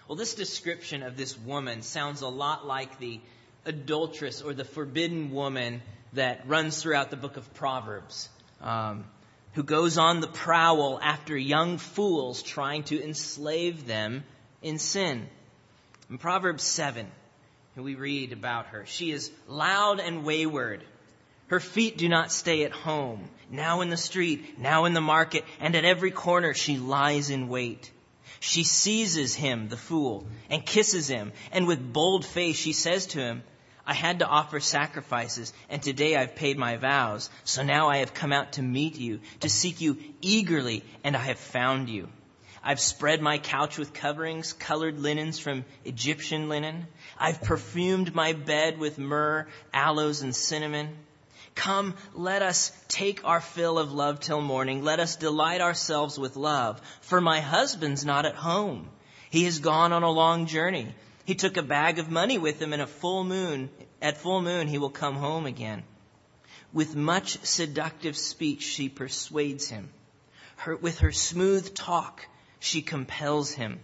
Well, 0.10 0.18
this 0.18 0.36
description 0.36 1.04
of 1.04 1.16
this 1.16 1.38
woman 1.38 1.84
sounds 1.84 2.20
a 2.20 2.28
lot 2.28 2.68
like 2.68 3.00
the 3.00 3.22
adulteress 3.64 4.42
or 4.42 4.54
the 4.54 4.66
forbidden 4.66 5.32
woman 5.32 5.82
that 6.12 6.50
runs 6.50 6.82
throughout 6.82 7.12
the 7.12 7.16
book 7.16 7.38
of 7.38 7.54
Proverbs. 7.54 8.28
Um, 8.60 9.06
who 9.54 9.64
goes 9.64 9.98
on 9.98 10.20
the 10.20 10.28
prowl 10.28 11.00
after 11.02 11.38
young 11.38 11.78
fools 11.78 12.44
trying 12.44 12.84
to 12.92 13.02
enslave 13.02 13.88
them 13.88 14.26
in 14.62 14.80
sin. 14.80 15.30
In 16.10 16.18
Proverbs 16.18 16.64
7, 16.64 17.10
we 17.84 17.96
read 17.96 18.32
about 18.32 18.68
her. 18.68 18.86
She 18.86 19.12
is 19.12 19.32
loud 19.48 20.00
and 20.00 20.24
wayward. 20.24 20.84
Her 21.48 21.60
feet 21.60 21.98
do 21.98 22.10
not 22.10 22.32
stay 22.32 22.64
at 22.64 22.72
home. 22.72 23.30
Now 23.52 23.82
in 23.82 23.90
the 23.90 23.98
street, 23.98 24.58
now 24.58 24.86
in 24.86 24.94
the 24.94 25.02
market, 25.02 25.44
and 25.60 25.76
at 25.76 25.86
every 25.86 26.12
corner 26.12 26.54
she 26.54 26.78
lies 26.78 27.30
in 27.30 27.48
wait. 27.48 27.92
She 28.40 28.64
seizes 28.64 29.36
him, 29.36 29.70
the 29.70 29.78
fool, 29.78 30.26
and 30.50 30.66
kisses 30.66 31.08
him, 31.08 31.32
and 31.52 31.68
with 31.68 31.94
bold 31.94 32.26
face 32.26 32.58
she 32.58 32.74
says 32.74 33.08
to 33.08 33.20
him, 33.20 33.44
I 33.86 33.94
had 33.94 34.20
to 34.20 34.28
offer 34.28 34.60
sacrifices, 34.60 35.54
and 35.70 35.82
today 35.82 36.16
I've 36.16 36.36
paid 36.36 36.58
my 36.58 36.78
vows. 36.78 37.30
So 37.44 37.62
now 37.62 37.90
I 37.90 37.98
have 37.98 38.16
come 38.16 38.34
out 38.34 38.54
to 38.54 38.64
meet 38.64 38.98
you, 38.98 39.20
to 39.42 39.50
seek 39.50 39.80
you 39.80 39.98
eagerly, 40.22 40.84
and 41.04 41.16
I 41.16 41.20
have 41.20 41.38
found 41.38 41.90
you. 41.90 42.10
I've 42.68 42.80
spread 42.80 43.22
my 43.22 43.38
couch 43.38 43.78
with 43.78 43.94
coverings, 43.94 44.52
colored 44.54 45.00
linens 45.00 45.38
from 45.38 45.66
Egyptian 45.86 46.50
linen. 46.50 46.88
I've 47.16 47.44
perfumed 47.44 48.16
my 48.16 48.34
bed 48.34 48.80
with 48.80 48.98
myrrh, 48.98 49.48
aloes, 49.72 50.24
and 50.24 50.36
cinnamon. 50.36 50.98
Come, 51.54 51.94
let 52.16 52.42
us 52.42 52.72
take 52.88 53.24
our 53.24 53.40
fill 53.40 53.78
of 53.78 53.94
love 53.94 54.20
till 54.20 54.42
morning. 54.42 54.84
Let 54.84 55.00
us 55.00 55.16
delight 55.16 55.62
ourselves 55.62 56.18
with 56.18 56.36
love. 56.36 56.82
For 57.02 57.22
my 57.22 57.40
husband's 57.40 58.04
not 58.04 58.26
at 58.26 58.34
home. 58.34 58.90
He 59.30 59.44
has 59.44 59.60
gone 59.60 59.94
on 59.94 60.02
a 60.02 60.10
long 60.10 60.48
journey. 60.48 60.88
He 61.26 61.36
took 61.36 61.58
a 61.58 61.62
bag 61.62 62.00
of 62.00 62.10
money 62.10 62.40
with 62.40 62.60
him 62.60 62.74
and 62.74 62.82
a 62.82 62.88
full 62.88 63.24
moon. 63.24 63.70
At 64.02 64.18
full 64.18 64.42
moon, 64.42 64.68
he 64.68 64.80
will 64.80 64.90
come 64.90 65.18
home 65.18 65.46
again. 65.46 65.84
With 66.74 66.96
much 66.96 67.38
seductive 67.46 68.18
speech, 68.18 68.64
she 68.64 68.90
persuades 68.90 69.70
him. 69.70 69.90
Her, 70.58 70.76
with 70.76 71.00
her 71.00 71.12
smooth 71.12 71.76
talk, 71.76 72.26
she 72.66 72.82
compels 72.82 73.52
him. 73.52 73.80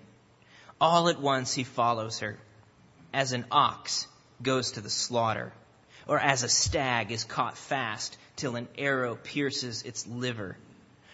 All 0.79 1.09
at 1.09 1.19
once, 1.21 1.53
he 1.53 1.63
follows 1.63 2.19
her, 2.19 2.39
as 3.13 3.31
an 3.31 3.45
ox 3.51 4.07
goes 4.41 4.73
to 4.73 4.81
the 4.81 4.89
slaughter 4.89 5.53
or 6.07 6.19
as 6.19 6.43
a 6.43 6.50
stag 6.50 7.11
is 7.11 7.23
caught 7.23 7.57
fast 7.57 8.17
till 8.35 8.55
an 8.55 8.67
arrow 8.77 9.15
pierces 9.15 9.83
its 9.83 10.07
liver, 10.07 10.57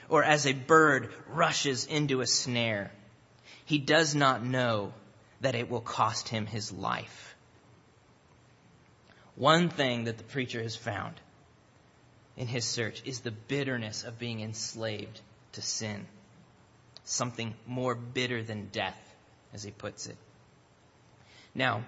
or 0.09 0.23
as 0.23 0.47
a 0.47 0.53
bird 0.53 1.13
rushes 1.27 1.85
into 1.85 2.21
a 2.21 2.27
snare. 2.27 2.91
He 3.65 3.77
does 3.77 4.15
not 4.15 4.43
know 4.43 4.93
that 5.41 5.55
it 5.55 5.69
will 5.69 5.81
cost 5.81 6.29
him 6.29 6.45
his 6.45 6.71
life. 6.71 7.35
One 9.35 9.69
thing 9.69 10.05
that 10.05 10.17
the 10.17 10.23
preacher 10.23 10.63
has 10.63 10.75
found 10.75 11.19
in 12.35 12.47
his 12.47 12.65
search 12.65 13.03
is 13.05 13.19
the 13.19 13.31
bitterness 13.31 14.03
of 14.03 14.17
being 14.17 14.41
enslaved 14.41 15.21
to 15.53 15.61
sin. 15.61 16.07
Something 17.09 17.55
more 17.65 17.95
bitter 17.95 18.43
than 18.43 18.67
death, 18.67 18.99
as 19.53 19.63
he 19.63 19.71
puts 19.71 20.07
it. 20.07 20.17
Now, 21.55 21.85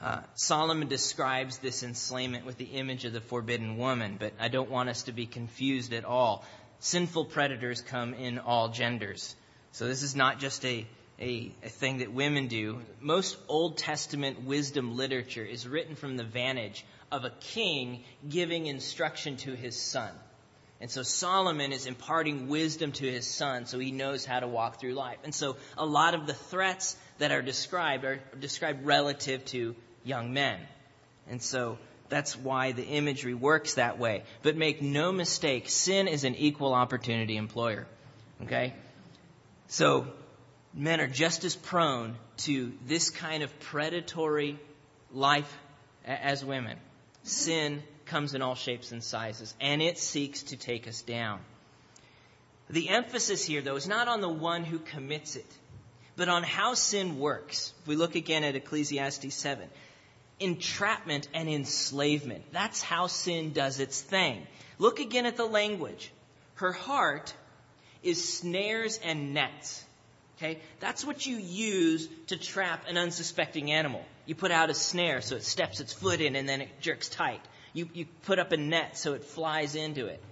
uh, 0.00 0.22
Solomon 0.34 0.88
describes 0.88 1.58
this 1.58 1.84
enslavement 1.84 2.44
with 2.44 2.58
the 2.58 2.64
image 2.64 3.04
of 3.04 3.12
the 3.12 3.20
forbidden 3.20 3.76
woman, 3.76 4.16
but 4.18 4.32
I 4.40 4.48
don't 4.48 4.68
want 4.68 4.88
us 4.88 5.04
to 5.04 5.12
be 5.12 5.24
confused 5.26 5.92
at 5.92 6.04
all. 6.04 6.44
Sinful 6.80 7.26
predators 7.26 7.80
come 7.80 8.12
in 8.12 8.40
all 8.40 8.70
genders. 8.70 9.36
So 9.70 9.86
this 9.86 10.02
is 10.02 10.16
not 10.16 10.40
just 10.40 10.64
a, 10.64 10.84
a, 11.20 11.52
a 11.62 11.68
thing 11.68 11.98
that 11.98 12.12
women 12.12 12.48
do. 12.48 12.80
Most 13.00 13.38
Old 13.46 13.78
Testament 13.78 14.42
wisdom 14.42 14.96
literature 14.96 15.44
is 15.44 15.68
written 15.68 15.94
from 15.94 16.16
the 16.16 16.24
vantage 16.24 16.84
of 17.12 17.24
a 17.24 17.30
king 17.30 18.02
giving 18.28 18.66
instruction 18.66 19.36
to 19.36 19.54
his 19.54 19.80
son. 19.80 20.10
And 20.80 20.90
so 20.90 21.02
Solomon 21.02 21.72
is 21.72 21.86
imparting 21.86 22.48
wisdom 22.48 22.92
to 22.92 23.10
his 23.10 23.26
son 23.26 23.66
so 23.66 23.78
he 23.78 23.92
knows 23.92 24.26
how 24.26 24.40
to 24.40 24.46
walk 24.46 24.78
through 24.78 24.92
life. 24.92 25.18
And 25.24 25.34
so 25.34 25.56
a 25.78 25.86
lot 25.86 26.14
of 26.14 26.26
the 26.26 26.34
threats 26.34 26.96
that 27.18 27.32
are 27.32 27.42
described 27.42 28.04
are 28.04 28.20
described 28.38 28.84
relative 28.84 29.44
to 29.46 29.74
young 30.04 30.34
men. 30.34 30.60
And 31.28 31.42
so 31.42 31.78
that's 32.08 32.36
why 32.36 32.72
the 32.72 32.84
imagery 32.84 33.34
works 33.34 33.74
that 33.74 33.98
way. 33.98 34.24
But 34.42 34.56
make 34.56 34.82
no 34.82 35.12
mistake, 35.12 35.68
sin 35.68 36.08
is 36.08 36.24
an 36.24 36.34
equal 36.34 36.74
opportunity 36.74 37.36
employer. 37.36 37.86
Okay? 38.42 38.74
So 39.68 40.06
men 40.74 41.00
are 41.00 41.08
just 41.08 41.44
as 41.44 41.56
prone 41.56 42.16
to 42.38 42.72
this 42.86 43.10
kind 43.10 43.42
of 43.42 43.60
predatory 43.60 44.58
life 45.12 45.52
as 46.04 46.44
women. 46.44 46.76
Sin 47.22 47.82
comes 48.06 48.34
in 48.34 48.42
all 48.42 48.54
shapes 48.54 48.92
and 48.92 49.02
sizes, 49.02 49.54
and 49.60 49.82
it 49.82 49.98
seeks 49.98 50.44
to 50.44 50.56
take 50.56 50.88
us 50.88 51.02
down. 51.02 51.40
The 52.68 52.88
emphasis 52.88 53.44
here, 53.44 53.62
though, 53.62 53.76
is 53.76 53.86
not 53.86 54.08
on 54.08 54.20
the 54.20 54.28
one 54.28 54.64
who 54.64 54.78
commits 54.78 55.36
it, 55.36 55.46
but 56.16 56.28
on 56.28 56.42
how 56.42 56.74
sin 56.74 57.18
works. 57.18 57.72
If 57.82 57.88
we 57.88 57.96
look 57.96 58.14
again 58.14 58.42
at 58.42 58.56
Ecclesiastes 58.56 59.34
7, 59.34 59.68
entrapment 60.40 61.28
and 61.32 61.48
enslavement. 61.48 62.44
That's 62.52 62.82
how 62.82 63.06
sin 63.06 63.52
does 63.52 63.80
its 63.80 64.00
thing. 64.00 64.46
Look 64.78 65.00
again 65.00 65.26
at 65.26 65.36
the 65.36 65.46
language. 65.46 66.12
Her 66.54 66.72
heart 66.72 67.32
is 68.02 68.38
snares 68.38 68.98
and 69.02 69.32
nets. 69.34 69.84
Okay? 70.36 70.60
That's 70.80 71.04
what 71.04 71.24
you 71.24 71.36
use 71.36 72.08
to 72.26 72.36
trap 72.36 72.84
an 72.88 72.98
unsuspecting 72.98 73.70
animal. 73.70 74.04
You 74.26 74.34
put 74.34 74.50
out 74.50 74.70
a 74.70 74.74
snare 74.74 75.20
so 75.20 75.36
it 75.36 75.44
steps 75.44 75.80
its 75.80 75.92
foot 75.92 76.20
in 76.20 76.36
and 76.36 76.48
then 76.48 76.60
it 76.60 76.80
jerks 76.80 77.08
tight. 77.08 77.40
You, 77.76 77.90
you 77.92 78.06
put 78.22 78.38
up 78.38 78.52
a 78.52 78.56
net 78.56 78.96
so 78.96 79.12
it 79.12 79.22
flies 79.22 79.74
into 79.74 80.06
it. 80.06 80.22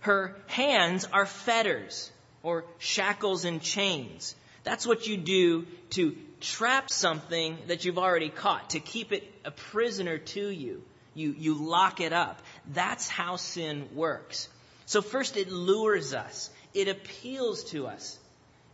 Her 0.00 0.34
hands 0.48 1.06
are 1.12 1.24
fetters 1.24 2.10
or 2.42 2.64
shackles 2.78 3.44
and 3.44 3.62
chains. 3.62 4.34
That's 4.64 4.84
what 4.84 5.06
you 5.06 5.16
do 5.16 5.68
to 5.90 6.16
trap 6.40 6.90
something 6.90 7.56
that 7.68 7.84
you've 7.84 7.96
already 7.96 8.28
caught, 8.28 8.70
to 8.70 8.80
keep 8.80 9.12
it 9.12 9.32
a 9.44 9.52
prisoner 9.52 10.18
to 10.18 10.48
you. 10.48 10.82
You, 11.14 11.32
you 11.38 11.54
lock 11.54 12.00
it 12.00 12.12
up. 12.12 12.42
That's 12.72 13.08
how 13.08 13.36
sin 13.36 13.88
works. 13.94 14.48
So 14.86 15.00
first 15.00 15.36
it 15.36 15.52
lures 15.52 16.12
us. 16.12 16.50
It 16.74 16.88
appeals 16.88 17.62
to 17.70 17.86
us. 17.86 18.18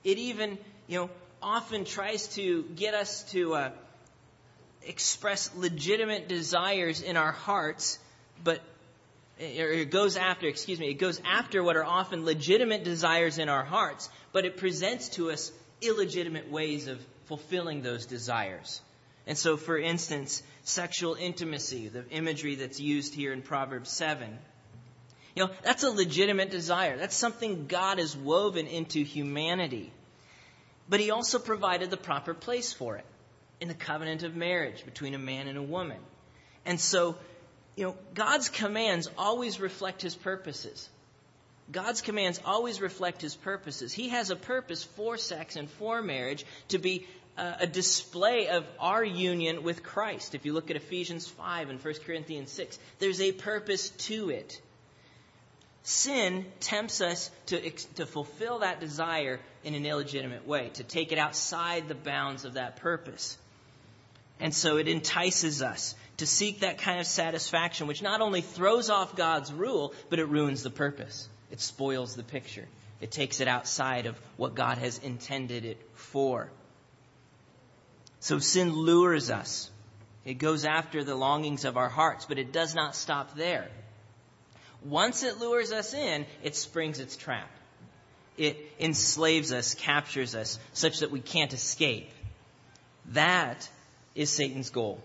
It 0.05 0.16
even, 0.16 0.57
you 0.87 1.01
know, 1.01 1.11
often 1.42 1.85
tries 1.85 2.29
to 2.37 2.62
get 2.62 2.94
us 2.94 3.25
to 3.33 3.55
uh, 3.55 3.70
express 4.87 5.55
legitimate 5.55 6.29
desires 6.29 7.03
in 7.03 7.16
our 7.16 7.33
hearts, 7.33 7.99
but 8.42 8.61
it 9.38 9.90
goes 9.90 10.16
after, 10.16 10.47
excuse 10.47 10.79
me, 10.79 10.90
it 10.90 10.94
goes 10.94 11.20
after 11.25 11.62
what 11.62 11.77
are 11.77 11.85
often 11.85 12.25
legitimate 12.25 12.85
desires 12.85 13.38
in 13.38 13.49
our 13.49 13.64
hearts, 13.64 14.09
but 14.33 14.44
it 14.44 14.57
presents 14.57 15.09
to 15.11 15.31
us 15.31 15.51
illegitimate 15.83 16.51
ways 16.51 16.87
of 16.87 17.05
fulfilling 17.27 17.83
those 17.83 18.07
desires. 18.07 18.81
And 19.27 19.37
so, 19.37 19.57
for 19.57 19.79
instance, 19.79 20.42
sexual 20.62 21.14
intimacy, 21.14 21.88
the 21.88 22.09
imagery 22.11 22.57
that's 22.57 22.79
used 22.79 23.14
here 23.14 23.33
in 23.33 23.42
Proverbs 23.42 23.90
7, 23.90 24.38
you 25.35 25.44
know, 25.44 25.51
that's 25.64 25.83
a 25.83 25.90
legitimate 25.90 26.51
desire. 26.51 26.97
That's 26.97 27.16
something 27.16 27.66
God 27.66 27.99
has 27.99 28.16
woven 28.16 28.66
into 28.66 29.03
humanity. 29.03 29.92
But 30.88 31.01
He 31.01 31.11
also 31.11 31.38
provided 31.38 31.90
the 31.90 31.97
proper 31.97 32.35
place 32.35 32.73
for 32.73 32.97
it 32.97 33.07
in 33.64 33.68
the 33.68 33.74
covenant 33.74 34.22
of 34.24 34.37
marriage 34.37 34.85
between 34.85 35.14
a 35.14 35.18
man 35.18 35.48
and 35.48 35.57
a 35.57 35.62
woman. 35.62 35.96
And 36.66 36.79
so, 36.79 37.16
you 37.77 37.85
know, 37.85 37.96
God's 38.12 38.50
commands 38.50 39.09
always 39.16 39.59
reflect 39.59 40.03
His 40.03 40.14
purposes. 40.14 40.87
God's 41.72 42.03
commands 42.03 42.42
always 42.44 42.83
reflect 42.83 43.22
his 43.22 43.35
purposes. 43.35 43.90
He 43.90 44.11
has 44.11 44.29
a 44.29 44.37
purpose 44.37 44.85
for 44.85 45.16
sex 45.16 45.57
and 45.57 45.70
for 45.70 46.03
marriage 46.03 46.44
to 46.68 46.77
be 46.77 47.07
a, 47.38 47.55
a 47.61 47.66
display 47.66 48.48
of 48.48 48.66
our 48.79 49.03
union 49.03 49.62
with 49.62 49.83
Christ. 49.83 50.35
If 50.35 50.44
you 50.44 50.53
look 50.53 50.70
at 50.70 50.77
Ephesians 50.77 51.27
5 51.27 51.70
and 51.70 51.83
1 51.83 51.94
Corinthians 52.05 52.53
6, 52.53 52.79
there's 52.98 53.22
a 53.22 53.33
purpose 53.33 53.88
to 53.88 54.29
it. 54.29 54.61
Sin 55.85 56.44
tempts 56.61 57.00
us 57.00 57.31
to, 57.46 57.70
to 57.70 58.05
fulfill 58.05 58.59
that 58.59 58.79
desire 58.79 59.40
in 59.62 59.74
an 59.74 59.87
illegitimate 59.87 60.46
way, 60.46 60.68
to 60.74 60.85
take 60.85 61.12
it 61.12 61.18
outside 61.18 61.88
the 61.88 61.94
bounds 61.94 62.44
of 62.44 62.55
that 62.55 62.77
purpose. 62.77 63.38
And 64.40 64.55
so 64.55 64.77
it 64.77 64.88
entices 64.88 65.62
us 65.62 65.94
to 66.18 66.27
seek 66.27 66.61
that 66.61 66.79
kind 66.79 67.01
of 67.01 67.07
satisfaction, 67.07 67.87
which 67.87 68.03
not 68.03 68.20
only 68.20 68.40
throws 68.40 68.90
off 68.90 69.16
God's 69.16 69.53
rule, 69.53 69.94
but 70.11 70.18
it 70.18 70.29
ruins 70.29 70.62
the 70.62 70.70
purpose. 70.70 71.29
It 71.51 71.61
spoils 71.61 72.14
the 72.14 72.23
picture. 72.23 72.66
It 73.01 73.11
takes 73.11 73.40
it 73.40 73.49
outside 73.49 74.07
of 74.07 74.18
what 74.37 74.55
God 74.55 74.79
has 74.79 74.99
intended 74.99 75.64
it 75.64 75.79
for. 75.94 76.51
So 78.20 78.38
sin 78.38 78.73
lures 78.73 79.31
us. 79.31 79.70
It 80.25 80.35
goes 80.35 80.64
after 80.64 81.05
the 81.05 81.14
longings 81.14 81.64
of 81.64 81.77
our 81.77 81.88
hearts, 81.88 82.25
but 82.25 82.38
it 82.38 82.53
does 82.53 82.75
not 82.75 82.97
stop 82.97 83.37
there. 83.37 83.68
Once 84.83 85.23
it 85.23 85.38
lures 85.38 85.73
us 85.73 85.94
in, 85.94 86.27
it 86.42 86.57
springs 86.57 86.99
its 86.99 87.16
trap. 87.16 87.51
It 88.37 88.59
enslaves 88.81 89.53
us, 89.53 89.75
captures 89.75 90.35
us, 90.35 90.59
such 90.73 91.01
that 91.01 91.11
we 91.11 91.20
can't 91.20 91.53
escape. 91.53 92.11
That 93.12 93.68
is 94.14 94.31
Satan's 94.31 94.70
goal. 94.70 95.03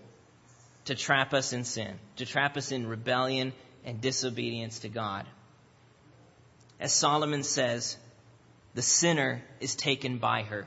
To 0.86 0.94
trap 0.94 1.34
us 1.34 1.52
in 1.52 1.64
sin, 1.64 1.98
to 2.16 2.26
trap 2.26 2.56
us 2.56 2.72
in 2.72 2.86
rebellion 2.86 3.52
and 3.84 4.00
disobedience 4.00 4.80
to 4.80 4.88
God. 4.88 5.26
As 6.80 6.92
Solomon 6.92 7.42
says, 7.42 7.96
the 8.74 8.82
sinner 8.82 9.42
is 9.60 9.76
taken 9.76 10.18
by 10.18 10.42
her, 10.42 10.66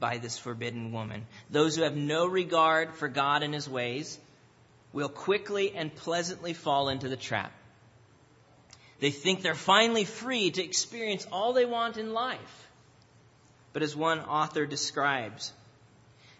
by 0.00 0.18
this 0.18 0.38
forbidden 0.38 0.92
woman. 0.92 1.26
Those 1.50 1.76
who 1.76 1.82
have 1.82 1.96
no 1.96 2.26
regard 2.26 2.94
for 2.94 3.08
God 3.08 3.42
and 3.42 3.54
his 3.54 3.68
ways 3.68 4.18
will 4.92 5.08
quickly 5.08 5.74
and 5.74 5.94
pleasantly 5.94 6.52
fall 6.52 6.88
into 6.88 7.08
the 7.08 7.16
trap. 7.16 7.52
They 9.00 9.10
think 9.10 9.42
they're 9.42 9.54
finally 9.54 10.04
free 10.04 10.50
to 10.50 10.62
experience 10.62 11.26
all 11.30 11.52
they 11.52 11.64
want 11.64 11.96
in 11.96 12.12
life. 12.12 12.68
But 13.72 13.82
as 13.82 13.94
one 13.94 14.20
author 14.20 14.66
describes, 14.66 15.52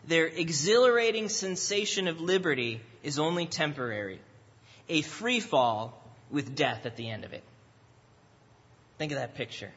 their 0.09 0.27
exhilarating 0.27 1.29
sensation 1.29 2.09
of 2.09 2.21
liberty 2.21 2.81
is 3.03 3.19
only 3.19 3.47
temporary, 3.47 4.21
a 4.89 5.03
free 5.03 5.41
fall 5.41 6.03
with 6.31 6.55
death 6.55 6.87
at 6.87 6.97
the 6.97 7.09
end 7.09 7.25
of 7.25 7.35
it. 7.35 7.45
Think 8.97 9.13
of 9.13 9.19
that 9.19 9.35
picture. 9.35 9.71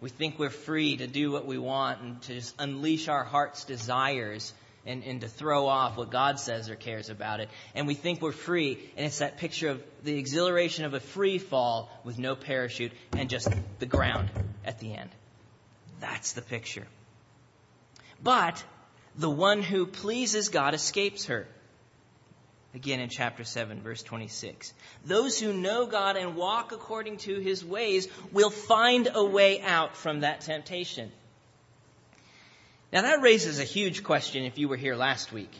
We 0.00 0.10
think 0.10 0.38
we're 0.38 0.48
free 0.48 0.98
to 0.98 1.08
do 1.08 1.32
what 1.32 1.44
we 1.44 1.58
want 1.58 2.00
and 2.00 2.22
to 2.22 2.34
just 2.34 2.54
unleash 2.60 3.08
our 3.08 3.24
heart's 3.24 3.64
desires 3.64 4.54
and, 4.86 5.02
and 5.02 5.20
to 5.22 5.28
throw 5.28 5.66
off 5.66 5.96
what 5.96 6.10
God 6.10 6.38
says 6.38 6.70
or 6.70 6.76
cares 6.76 7.10
about 7.10 7.40
it. 7.40 7.48
And 7.74 7.88
we 7.88 7.94
think 7.94 8.22
we're 8.22 8.30
free, 8.30 8.78
and 8.96 9.06
it's 9.06 9.18
that 9.18 9.38
picture 9.38 9.70
of 9.70 9.82
the 10.04 10.16
exhilaration 10.16 10.84
of 10.84 10.94
a 10.94 11.00
free 11.00 11.38
fall 11.38 11.90
with 12.04 12.16
no 12.16 12.36
parachute 12.36 12.92
and 13.12 13.28
just 13.28 13.48
the 13.80 13.86
ground 13.86 14.30
at 14.64 14.78
the 14.78 14.94
end. 14.94 15.10
That's 15.98 16.32
the 16.32 16.42
picture. 16.42 16.86
But 18.22 18.64
the 19.18 19.28
one 19.28 19.62
who 19.62 19.84
pleases 19.84 20.48
God 20.48 20.74
escapes 20.74 21.26
her. 21.26 21.46
Again 22.72 23.00
in 23.00 23.08
chapter 23.08 23.42
7, 23.42 23.82
verse 23.82 24.02
26. 24.02 24.72
Those 25.04 25.40
who 25.40 25.52
know 25.52 25.86
God 25.86 26.16
and 26.16 26.36
walk 26.36 26.70
according 26.70 27.16
to 27.18 27.40
his 27.40 27.64
ways 27.64 28.06
will 28.30 28.50
find 28.50 29.08
a 29.12 29.24
way 29.24 29.60
out 29.60 29.96
from 29.96 30.20
that 30.20 30.42
temptation. 30.42 31.10
Now 32.92 33.02
that 33.02 33.20
raises 33.20 33.58
a 33.58 33.64
huge 33.64 34.04
question 34.04 34.44
if 34.44 34.56
you 34.56 34.68
were 34.68 34.76
here 34.76 34.94
last 34.94 35.32
week. 35.32 35.50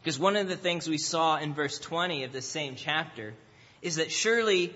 Because 0.00 0.18
one 0.18 0.36
of 0.36 0.48
the 0.48 0.56
things 0.56 0.88
we 0.88 0.98
saw 0.98 1.38
in 1.38 1.54
verse 1.54 1.78
20 1.78 2.24
of 2.24 2.32
the 2.32 2.42
same 2.42 2.76
chapter 2.76 3.34
is 3.82 3.96
that 3.96 4.12
surely 4.12 4.72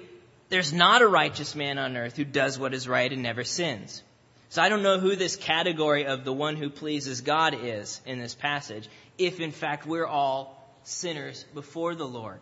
there's 0.49 0.73
not 0.73 1.03
a 1.03 1.09
righteous 1.09 1.55
man 1.55 1.79
on 1.79 1.97
earth 1.97 2.17
who 2.17 2.25
does 2.25 2.59
what 2.59 2.75
is 2.75 2.89
right 2.89 3.13
and 3.13 3.23
never 3.23 3.45
sins. 3.45 4.03
So 4.49 4.63
I 4.63 4.69
don't 4.69 4.83
know 4.83 4.99
who 4.99 5.17
this 5.17 5.37
category 5.37 6.07
of 6.07 6.25
the 6.25 6.33
one 6.33 6.57
who 6.57 6.71
pleases 6.71 7.21
God 7.21 7.55
is 7.55 8.01
in 8.07 8.19
this 8.19 8.35
passage, 8.35 8.89
if 9.19 9.41
in 9.41 9.51
fact 9.51 9.87
we're 9.87 10.07
all 10.07 10.57
sinners 10.85 11.45
before 11.55 11.95
the 11.95 12.07
Lord. 12.07 12.41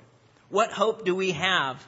What 0.51 0.71
hope 0.71 1.05
do 1.05 1.15
we 1.15 1.33
have 1.33 1.85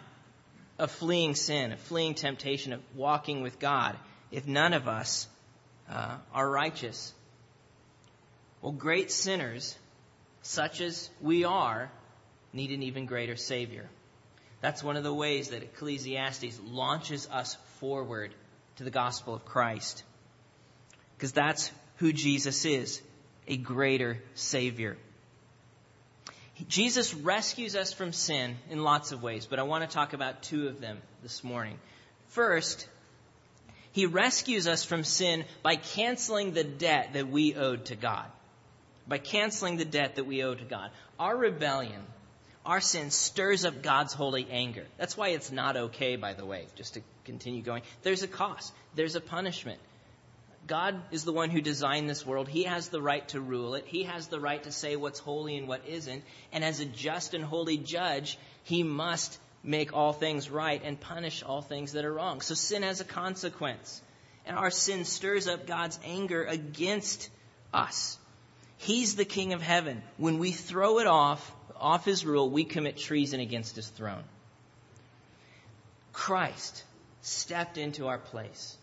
of 0.79 0.91
fleeing 0.91 1.35
sin, 1.35 1.73
of 1.73 1.81
fleeing 1.81 2.15
temptation, 2.15 2.73
of 2.73 2.81
walking 2.95 3.43
with 3.43 3.59
God, 3.59 3.97
if 4.31 4.47
none 4.47 4.73
of 4.73 4.89
us 4.89 5.29
uh, 5.91 6.17
are 6.33 6.49
righteous? 6.49 7.13
Well, 8.63 8.73
great 8.73 9.11
sinners, 9.11 9.77
such 10.43 10.81
as 10.81 11.11
we 11.21 11.45
are, 11.45 11.91
need 12.53 12.71
an 12.71 12.83
even 12.83 13.07
greater 13.07 13.37
Savior. 13.37 13.89
That's 14.63 14.83
one 14.83 14.97
of 14.97 15.05
the 15.05 15.15
ways 15.15 15.49
that 15.49 15.63
Ecclesiastes 15.63 16.59
launches 16.65 17.29
us 17.31 17.57
forward 17.79 18.35
to 18.77 18.85
the 18.85 18.91
gospel 18.91 19.35
of 19.35 19.45
Christ. 19.45 20.03
Because 21.17 21.33
that's 21.33 21.71
who 21.97 22.13
Jesus 22.13 22.65
is 22.65 23.01
a 23.49 23.57
greater 23.57 24.23
Savior. 24.35 24.97
Jesus 26.69 27.15
rescues 27.15 27.77
us 27.77 27.93
from 27.93 28.13
sin 28.13 28.57
in 28.71 28.83
lots 28.83 29.13
of 29.13 29.23
ways, 29.23 29.47
but 29.47 29.59
I 29.59 29.65
want 29.65 29.89
to 29.89 29.95
talk 29.95 30.15
about 30.15 30.43
two 30.43 30.69
of 30.69 30.81
them 30.81 30.99
this 31.23 31.45
morning. 31.45 31.79
First, 32.29 32.89
he 33.93 34.07
rescues 34.07 34.67
us 34.67 34.85
from 34.85 35.05
sin 35.05 35.45
by 35.63 35.77
canceling 35.77 36.53
the 36.53 36.65
debt 36.65 37.13
that 37.13 37.29
we 37.29 37.55
owed 37.55 37.87
to 37.87 37.97
God. 37.97 38.27
By 39.07 39.19
canceling 39.19 39.77
the 39.77 39.85
debt 39.85 40.17
that 40.17 40.25
we 40.25 40.43
owe 40.43 40.55
to 40.55 40.65
God. 40.65 40.91
Our 41.19 41.37
rebellion, 41.37 42.03
our 42.65 42.81
sin 42.81 43.11
stirs 43.11 43.65
up 43.65 43.83
God's 43.83 44.13
holy 44.13 44.47
anger. 44.51 44.85
That's 44.97 45.17
why 45.17 45.29
it's 45.29 45.53
not 45.53 45.77
okay, 45.77 46.17
by 46.17 46.33
the 46.33 46.45
way, 46.45 46.67
just 46.75 46.95
to 46.95 47.03
continue 47.27 47.63
going. 47.63 47.83
There's 48.03 48.23
a 48.23 48.29
cost. 48.29 48.73
There's 48.95 49.17
a 49.17 49.21
punishment. 49.21 49.81
God 50.67 51.01
is 51.11 51.25
the 51.25 51.33
one 51.33 51.51
who 51.51 51.61
designed 51.61 52.09
this 52.09 52.27
world. 52.27 52.49
He 52.49 52.65
has 52.65 52.89
the 52.89 53.01
right 53.01 53.27
to 53.29 53.41
rule 53.41 53.75
it. 53.75 53.85
He 53.87 54.05
has 54.05 54.29
the 54.29 54.41
right 54.41 54.63
to 54.65 54.73
say 54.73 54.97
what's 54.97 55.19
holy 55.19 55.57
and 55.57 55.69
what 55.69 55.87
isn't. 55.87 56.25
And 56.53 56.65
as 56.65 56.81
a 56.81 56.87
just 56.87 57.35
and 57.35 57.45
holy 57.45 57.77
judge, 57.77 58.39
he 58.65 58.83
must 58.83 59.39
make 59.63 59.93
all 59.93 60.13
things 60.13 60.51
right 60.51 60.81
and 60.85 60.99
punish 60.99 61.43
all 61.43 61.63
things 61.63 61.93
that 61.93 62.05
are 62.05 62.13
wrong. 62.13 62.41
So 62.41 62.55
sin 62.55 62.83
has 62.83 63.01
a 63.01 63.05
consequence. 63.05 64.01
And 64.45 64.57
our 64.57 64.71
sin 64.71 65.05
stirs 65.05 65.47
up 65.47 65.67
God's 65.67 65.99
anger 66.05 66.45
against 66.45 67.29
us. 67.73 68.19
He's 68.79 69.17
the 69.17 69.25
king 69.25 69.53
of 69.53 69.63
heaven. 69.63 70.03
When 70.17 70.39
we 70.39 70.53
throw 70.53 70.99
it 70.99 71.07
off, 71.07 71.53
off 71.77 72.05
his 72.05 72.25
rule, 72.25 72.49
we 72.51 72.65
commit 72.65 72.97
treason 72.97 73.41
against 73.41 73.77
his 73.77 73.89
throne. 73.89 74.25
Christ 76.13 76.85
stepped 77.27 77.77
into 77.77 78.07
our 78.07 78.19
place 78.19 78.77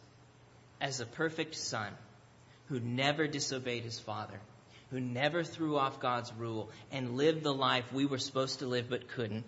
as 0.82 1.00
a 1.00 1.06
perfect 1.06 1.56
son 1.56 1.94
who 2.68 2.78
never 2.80 3.26
disobeyed 3.26 3.84
his 3.84 4.00
father, 4.00 4.38
who 4.92 5.00
never 5.00 5.44
threw 5.44 5.78
off 5.78 6.02
God's 6.02 6.32
rule 6.34 6.70
and 6.92 7.16
lived 7.16 7.44
the 7.44 7.54
life 7.54 7.94
we 7.94 8.06
were 8.06 8.18
supposed 8.18 8.60
to 8.60 8.66
live 8.66 8.90
but 8.90 9.08
couldn't, 9.08 9.46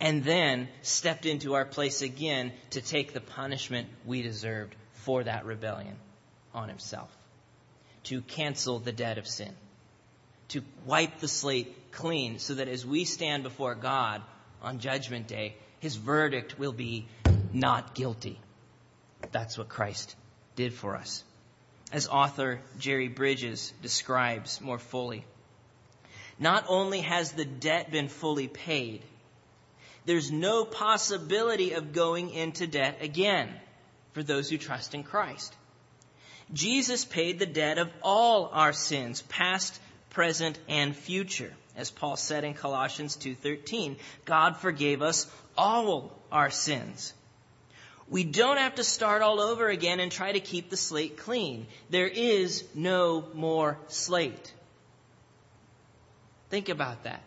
and 0.00 0.24
then 0.24 0.68
stepped 0.82 1.24
into 1.24 1.54
our 1.54 1.64
place 1.64 2.02
again 2.02 2.52
to 2.70 2.80
take 2.80 3.12
the 3.12 3.20
punishment 3.20 3.88
we 4.04 4.22
deserved 4.22 4.74
for 4.92 5.22
that 5.22 5.44
rebellion 5.44 5.94
on 6.52 6.68
himself, 6.68 7.16
to 8.02 8.22
cancel 8.22 8.80
the 8.80 8.92
debt 8.92 9.18
of 9.18 9.28
sin, 9.28 9.54
to 10.48 10.62
wipe 10.84 11.20
the 11.20 11.28
slate 11.28 11.92
clean 11.92 12.40
so 12.40 12.54
that 12.54 12.66
as 12.66 12.84
we 12.84 13.04
stand 13.04 13.44
before 13.44 13.76
God 13.76 14.20
on 14.60 14.80
Judgment 14.80 15.28
Day, 15.28 15.54
his 15.78 15.94
verdict 15.94 16.58
will 16.58 16.72
be 16.72 17.06
not 17.54 17.94
guilty. 17.94 18.38
That's 19.32 19.56
what 19.56 19.68
Christ 19.68 20.16
did 20.56 20.74
for 20.74 20.96
us. 20.96 21.24
As 21.92 22.08
author 22.08 22.60
Jerry 22.78 23.08
Bridges 23.08 23.72
describes 23.80 24.60
more 24.60 24.78
fully, 24.78 25.24
not 26.38 26.64
only 26.68 27.00
has 27.00 27.32
the 27.32 27.44
debt 27.44 27.90
been 27.90 28.08
fully 28.08 28.48
paid, 28.48 29.02
there's 30.04 30.30
no 30.30 30.64
possibility 30.64 31.72
of 31.72 31.92
going 31.92 32.30
into 32.30 32.66
debt 32.66 32.98
again 33.00 33.48
for 34.12 34.22
those 34.22 34.50
who 34.50 34.58
trust 34.58 34.94
in 34.94 35.04
Christ. 35.04 35.54
Jesus 36.52 37.04
paid 37.04 37.38
the 37.38 37.46
debt 37.46 37.78
of 37.78 37.90
all 38.02 38.50
our 38.52 38.72
sins, 38.72 39.22
past, 39.22 39.80
present, 40.10 40.58
and 40.68 40.94
future. 40.94 41.52
As 41.76 41.90
Paul 41.90 42.16
said 42.16 42.44
in 42.44 42.54
Colossians 42.54 43.16
2:13, 43.16 43.96
God 44.24 44.56
forgave 44.58 45.02
us 45.02 45.26
all 45.56 46.12
our 46.30 46.50
sins. 46.50 47.14
We 48.08 48.24
don't 48.24 48.58
have 48.58 48.74
to 48.76 48.84
start 48.84 49.22
all 49.22 49.40
over 49.40 49.68
again 49.68 50.00
and 50.00 50.12
try 50.12 50.32
to 50.32 50.40
keep 50.40 50.70
the 50.70 50.76
slate 50.76 51.16
clean. 51.16 51.66
There 51.90 52.06
is 52.06 52.64
no 52.74 53.24
more 53.34 53.78
slate. 53.88 54.52
Think 56.50 56.68
about 56.68 57.04
that. 57.04 57.22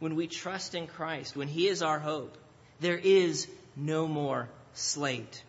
When 0.00 0.16
we 0.16 0.26
trust 0.26 0.74
in 0.74 0.86
Christ, 0.86 1.36
when 1.36 1.48
He 1.48 1.68
is 1.68 1.82
our 1.82 1.98
hope, 1.98 2.36
there 2.80 2.98
is 2.98 3.46
no 3.76 4.08
more 4.08 4.48
slate. 4.74 5.42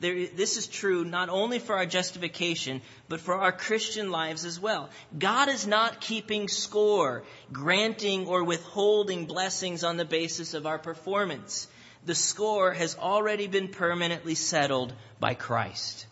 There, 0.00 0.26
this 0.26 0.56
is 0.56 0.66
true 0.66 1.04
not 1.04 1.28
only 1.28 1.58
for 1.58 1.76
our 1.76 1.86
justification, 1.86 2.80
but 3.08 3.20
for 3.20 3.34
our 3.34 3.52
Christian 3.52 4.10
lives 4.10 4.44
as 4.44 4.58
well. 4.58 4.88
God 5.18 5.48
is 5.48 5.66
not 5.66 6.00
keeping 6.00 6.48
score, 6.48 7.22
granting 7.52 8.26
or 8.26 8.42
withholding 8.44 9.26
blessings 9.26 9.84
on 9.84 9.96
the 9.96 10.06
basis 10.06 10.54
of 10.54 10.66
our 10.66 10.78
performance 10.78 11.68
the 12.04 12.14
score 12.14 12.72
has 12.72 12.96
already 12.96 13.46
been 13.46 13.68
permanently 13.68 14.34
settled 14.34 14.92
by 15.18 15.34
Christ. 15.34 16.06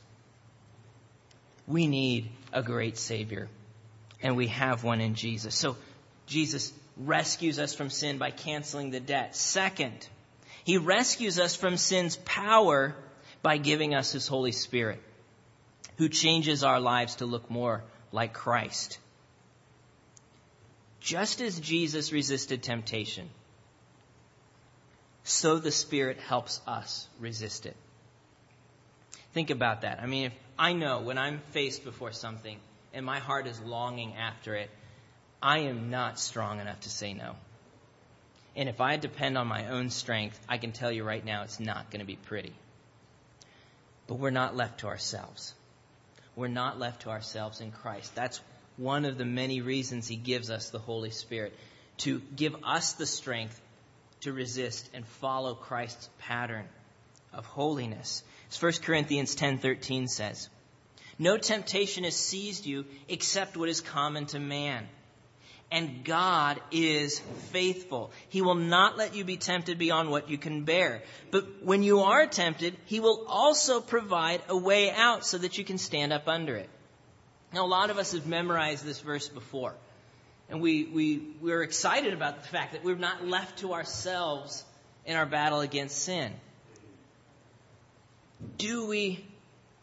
We 1.67 1.87
need 1.87 2.31
a 2.53 2.63
great 2.63 2.99
Savior, 2.99 3.49
and 4.23 4.37
we 4.37 4.49
have 4.49 4.85
one 4.85 5.01
in 5.01 5.15
Jesus. 5.15 5.55
So 5.55 5.77
Jesus 6.27 6.73
rescues 6.97 7.59
us 7.59 7.75
from 7.75 7.91
sin 7.91 8.19
by 8.19 8.31
canceling 8.31 8.91
the 8.91 9.01
debt. 9.01 9.37
Second, 9.37 10.07
He 10.65 10.79
rescues 10.79 11.39
us 11.39 11.55
from 11.55 11.77
sin's 11.77 12.17
power 12.17 12.95
by 13.43 13.57
giving 13.57 13.95
us 13.95 14.13
His 14.13 14.27
Holy 14.27 14.53
Spirit, 14.53 15.03
who 15.97 16.09
changes 16.09 16.65
our 16.65 16.81
lives 16.81 17.17
to 17.17 17.27
look 17.27 17.51
more 17.51 17.83
like 18.13 18.33
Christ. 18.33 18.99
Just 21.01 21.41
as 21.41 21.59
Jesus 21.61 22.13
resisted 22.13 22.63
temptation, 22.63 23.31
so 25.25 25.59
the 25.59 25.71
Spirit 25.71 26.19
helps 26.19 26.61
us 26.67 27.07
resist 27.19 27.67
it. 27.67 27.77
Think 29.35 29.51
about 29.51 29.83
that. 29.83 30.01
I 30.01 30.07
mean, 30.07 30.27
if 30.27 30.33
I 30.59 30.73
know 30.73 31.01
when 31.01 31.19
I'm 31.19 31.41
faced 31.53 31.85
before 31.85 32.13
something 32.13 32.59
and 32.95 33.05
my 33.05 33.19
heart 33.19 33.47
is 33.47 33.61
longing 33.61 34.15
after 34.15 34.55
it, 34.55 34.71
I 35.43 35.61
am 35.61 35.91
not 35.91 36.19
strong 36.19 36.61
enough 36.61 36.81
to 36.81 36.91
say 36.91 37.13
no. 37.13 37.37
And 38.57 38.69
if 38.69 38.81
I 38.81 38.97
depend 38.97 39.39
on 39.39 39.47
my 39.47 39.69
own 39.69 39.91
strength, 39.91 40.39
I 40.49 40.59
can 40.59 40.73
tell 40.73 40.91
you 40.91 41.05
right 41.05 41.25
now 41.25 41.43
it's 41.43 41.61
not 41.61 41.91
going 41.91 42.01
to 42.01 42.07
be 42.07 42.17
pretty. 42.17 42.55
But 44.09 44.17
we're 44.17 44.31
not 44.31 44.57
left 44.57 44.81
to 44.81 44.89
ourselves. 44.89 45.55
We're 46.35 46.49
not 46.49 46.79
left 46.79 47.03
to 47.03 47.11
ourselves 47.11 47.61
in 47.61 47.71
Christ. 47.71 48.15
That's 48.15 48.41
one 48.77 49.05
of 49.05 49.19
the 49.19 49.25
many 49.25 49.61
reasons 49.61 50.09
He 50.09 50.17
gives 50.17 50.51
us 50.51 50.71
the 50.71 50.79
Holy 50.79 51.11
Spirit 51.11 51.55
to 51.99 52.21
give 52.35 52.57
us 52.65 52.95
the 52.95 53.07
strength 53.07 53.61
to 54.21 54.33
resist 54.33 54.89
and 54.95 55.07
follow 55.07 55.55
Christ's 55.55 56.09
pattern 56.19 56.69
of 57.33 57.47
holiness. 57.47 58.23
As 58.51 58.57
1 58.57 58.83
Corinthians 58.83 59.35
10:13 59.35 60.09
says, 60.09 60.49
"No 61.19 61.37
temptation 61.37 62.05
has 62.05 62.17
seized 62.17 62.67
you 62.67 62.87
except 63.09 63.57
what 63.57 63.69
is 63.69 63.81
common 63.81 64.27
to 64.27 64.39
man." 64.39 64.89
And 65.71 66.03
God 66.03 66.61
is 66.71 67.19
faithful. 67.51 68.11
He 68.31 68.41
will 68.41 68.55
not 68.55 68.97
let 68.97 69.15
you 69.15 69.25
be 69.25 69.37
tempted 69.37 69.79
beyond 69.79 70.11
what 70.11 70.31
you 70.31 70.39
can 70.39 70.65
bear. 70.65 71.03
But 71.31 71.63
when 71.63 71.83
you 71.83 72.01
are 72.01 72.27
tempted, 72.27 72.75
He 72.87 73.01
will 73.01 73.27
also 73.29 73.83
provide 73.83 74.43
a 74.49 74.57
way 74.57 74.91
out 74.91 75.27
so 75.27 75.37
that 75.37 75.59
you 75.59 75.65
can 75.65 75.77
stand 75.77 76.13
up 76.13 76.27
under 76.27 76.57
it. 76.57 76.71
Now, 77.53 77.67
a 77.67 77.69
lot 77.69 77.91
of 77.91 77.99
us 77.99 78.13
have 78.13 78.27
memorized 78.27 78.83
this 78.83 79.01
verse 79.01 79.29
before. 79.29 79.75
And 80.49 80.63
we, 80.63 80.85
we, 80.85 81.23
we're 81.41 81.63
excited 81.63 82.15
about 82.15 82.43
the 82.43 82.49
fact 82.49 82.73
that 82.73 82.83
we're 82.83 82.97
not 82.97 83.27
left 83.27 83.59
to 83.59 83.75
ourselves 83.75 84.65
in 85.05 85.17
our 85.17 85.27
battle 85.27 85.61
against 85.61 85.99
sin. 86.03 86.33
Do 88.57 88.87
we 88.87 89.25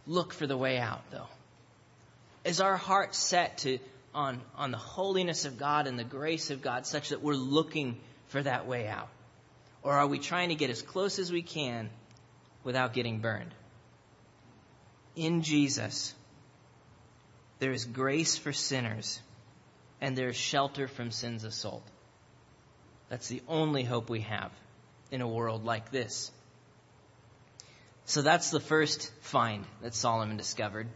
look 0.08 0.34
for 0.34 0.48
the 0.48 0.58
way 0.58 0.78
out, 0.80 1.04
though? 1.12 1.28
Is 2.44 2.62
our 2.62 2.78
heart 2.78 3.14
set 3.14 3.60
to, 3.60 3.80
on, 4.14 4.42
on 4.56 4.72
the 4.72 4.78
holiness 4.78 5.46
of 5.46 5.58
God 5.58 5.88
and 5.88 6.00
the 6.00 6.04
grace 6.04 6.50
of 6.50 6.62
God 6.62 6.86
such 6.88 7.10
that 7.10 7.22
we're 7.22 7.34
looking 7.34 7.98
for 8.28 8.42
that 8.42 8.68
way 8.68 8.88
out? 8.88 9.10
Or 9.84 9.94
are 9.94 10.08
we 10.08 10.18
trying 10.18 10.50
to 10.50 10.56
get 10.56 10.72
as 10.72 10.82
close 10.82 11.20
as 11.20 11.32
we 11.32 11.44
can 11.44 11.90
without 12.64 12.94
getting 12.94 13.20
burned? 13.20 13.54
In 15.16 15.44
Jesus, 15.44 16.14
there 17.60 17.72
is 17.72 17.86
grace 17.86 18.38
for 18.38 18.52
sinners 18.52 19.20
and 20.06 20.16
there 20.16 20.30
is 20.30 20.36
shelter 20.36 20.88
from 20.88 21.10
sin's 21.10 21.44
assault. 21.44 21.82
That's 23.10 23.28
the 23.28 23.42
only 23.48 23.84
hope 23.84 24.08
we 24.08 24.20
have 24.22 24.52
in 25.10 25.22
a 25.22 25.28
world 25.28 25.66
like 25.66 25.90
this. 25.90 26.32
So 28.06 28.22
that's 28.22 28.52
the 28.52 28.60
first 28.60 29.12
find 29.22 29.66
that 29.82 29.96
Solomon 29.96 30.38
discovered. 30.38 30.88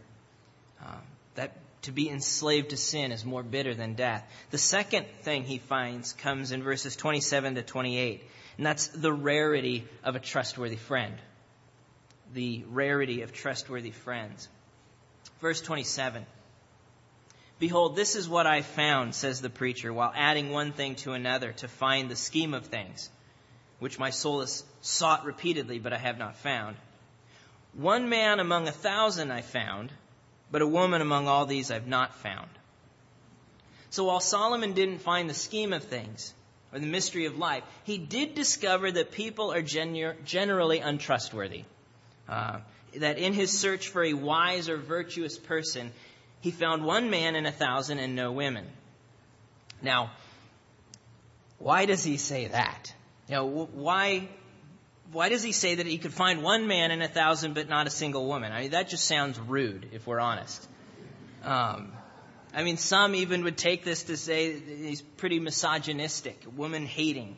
Uh, 0.80 1.00
that 1.34 1.56
to 1.82 1.90
be 1.90 2.08
enslaved 2.08 2.70
to 2.70 2.76
sin 2.76 3.10
is 3.10 3.24
more 3.24 3.42
bitter 3.42 3.74
than 3.74 3.94
death. 3.94 4.24
The 4.52 4.58
second 4.58 5.06
thing 5.22 5.42
he 5.42 5.58
finds 5.58 6.12
comes 6.12 6.52
in 6.52 6.62
verses 6.62 6.94
27 6.94 7.56
to 7.56 7.62
28, 7.62 8.22
and 8.58 8.64
that's 8.64 8.86
the 8.86 9.12
rarity 9.12 9.88
of 10.04 10.14
a 10.14 10.20
trustworthy 10.20 10.76
friend. 10.76 11.16
The 12.32 12.62
rarity 12.68 13.22
of 13.22 13.32
trustworthy 13.32 13.90
friends. 13.90 14.48
Verse 15.40 15.60
27. 15.60 16.24
Behold, 17.60 17.94
this 17.94 18.16
is 18.16 18.26
what 18.26 18.46
I 18.46 18.62
found, 18.62 19.14
says 19.14 19.42
the 19.42 19.50
preacher, 19.50 19.92
while 19.92 20.12
adding 20.16 20.50
one 20.50 20.72
thing 20.72 20.94
to 20.96 21.12
another 21.12 21.52
to 21.52 21.68
find 21.68 22.10
the 22.10 22.16
scheme 22.16 22.54
of 22.54 22.64
things, 22.64 23.10
which 23.78 23.98
my 23.98 24.08
soul 24.08 24.40
has 24.40 24.64
sought 24.80 25.26
repeatedly, 25.26 25.78
but 25.78 25.92
I 25.92 25.98
have 25.98 26.16
not 26.16 26.36
found. 26.36 26.76
One 27.74 28.08
man 28.08 28.40
among 28.40 28.66
a 28.66 28.72
thousand 28.72 29.30
I 29.30 29.42
found, 29.42 29.92
but 30.50 30.62
a 30.62 30.66
woman 30.66 31.02
among 31.02 31.28
all 31.28 31.44
these 31.44 31.70
I've 31.70 31.86
not 31.86 32.14
found. 32.14 32.48
So 33.90 34.04
while 34.04 34.20
Solomon 34.20 34.72
didn't 34.72 35.00
find 35.00 35.28
the 35.28 35.34
scheme 35.34 35.74
of 35.74 35.84
things, 35.84 36.32
or 36.72 36.78
the 36.78 36.86
mystery 36.86 37.26
of 37.26 37.36
life, 37.36 37.64
he 37.84 37.98
did 37.98 38.34
discover 38.34 38.90
that 38.90 39.12
people 39.12 39.52
are 39.52 39.62
generally 39.62 40.78
untrustworthy. 40.78 41.64
Uh, 42.26 42.60
that 42.96 43.18
in 43.18 43.34
his 43.34 43.56
search 43.56 43.88
for 43.88 44.02
a 44.02 44.14
wise 44.14 44.68
or 44.68 44.76
virtuous 44.76 45.38
person, 45.38 45.92
he 46.40 46.50
found 46.50 46.84
one 46.84 47.10
man 47.10 47.36
in 47.36 47.46
a 47.46 47.52
thousand 47.52 47.98
and 47.98 48.16
no 48.16 48.32
women. 48.32 48.66
Now, 49.82 50.10
why 51.58 51.86
does 51.86 52.02
he 52.02 52.16
say 52.16 52.48
that? 52.48 52.92
Know, 53.28 53.46
why 53.46 54.28
why 55.12 55.28
does 55.28 55.42
he 55.42 55.52
say 55.52 55.76
that 55.76 55.86
he 55.86 55.98
could 55.98 56.12
find 56.12 56.42
one 56.42 56.66
man 56.66 56.90
in 56.90 57.02
a 57.02 57.08
thousand 57.08 57.54
but 57.54 57.68
not 57.68 57.86
a 57.86 57.90
single 57.90 58.26
woman? 58.26 58.52
I 58.52 58.62
mean, 58.62 58.70
that 58.70 58.88
just 58.88 59.04
sounds 59.04 59.38
rude, 59.38 59.88
if 59.92 60.06
we're 60.06 60.20
honest. 60.20 60.68
Um, 61.42 61.92
I 62.54 62.62
mean, 62.62 62.76
some 62.76 63.14
even 63.14 63.44
would 63.44 63.56
take 63.56 63.84
this 63.84 64.04
to 64.04 64.16
say 64.16 64.58
he's 64.58 65.02
pretty 65.02 65.40
misogynistic, 65.40 66.44
woman 66.56 66.86
hating. 66.86 67.36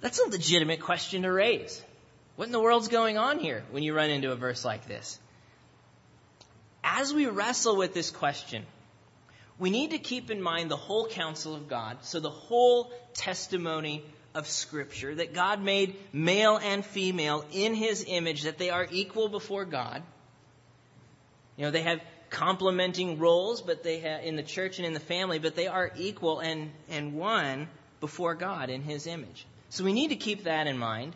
That's 0.00 0.18
a 0.20 0.28
legitimate 0.28 0.80
question 0.80 1.22
to 1.22 1.32
raise. 1.32 1.82
What 2.36 2.46
in 2.46 2.52
the 2.52 2.60
world's 2.60 2.88
going 2.88 3.18
on 3.18 3.38
here 3.38 3.62
when 3.70 3.82
you 3.82 3.94
run 3.94 4.08
into 4.08 4.32
a 4.32 4.36
verse 4.36 4.64
like 4.64 4.86
this? 4.86 5.18
As 6.82 7.12
we 7.12 7.26
wrestle 7.26 7.76
with 7.76 7.94
this 7.94 8.10
question, 8.10 8.64
we 9.58 9.70
need 9.70 9.90
to 9.90 9.98
keep 9.98 10.30
in 10.30 10.40
mind 10.40 10.70
the 10.70 10.76
whole 10.76 11.06
counsel 11.06 11.54
of 11.54 11.68
God, 11.68 11.98
so 12.02 12.20
the 12.20 12.30
whole 12.30 12.90
testimony 13.14 14.04
of 14.34 14.46
Scripture, 14.46 15.14
that 15.14 15.34
God 15.34 15.62
made 15.62 15.96
male 16.12 16.56
and 16.56 16.84
female 16.84 17.44
in 17.52 17.74
His 17.74 18.04
image, 18.06 18.42
that 18.42 18.58
they 18.58 18.70
are 18.70 18.86
equal 18.90 19.28
before 19.28 19.64
God. 19.64 20.02
You 21.56 21.64
know, 21.64 21.70
they 21.70 21.82
have 21.82 22.00
complementing 22.30 23.18
roles, 23.18 23.60
but 23.60 23.82
they 23.82 23.98
have 24.00 24.24
in 24.24 24.36
the 24.36 24.42
church 24.42 24.78
and 24.78 24.86
in 24.86 24.94
the 24.94 25.00
family, 25.00 25.38
but 25.38 25.56
they 25.56 25.66
are 25.66 25.90
equal 25.96 26.38
and, 26.38 26.70
and 26.88 27.14
one 27.14 27.68
before 28.00 28.34
God 28.34 28.70
in 28.70 28.82
His 28.82 29.06
image. 29.06 29.46
So 29.68 29.84
we 29.84 29.92
need 29.92 30.08
to 30.08 30.16
keep 30.16 30.44
that 30.44 30.66
in 30.66 30.78
mind. 30.78 31.14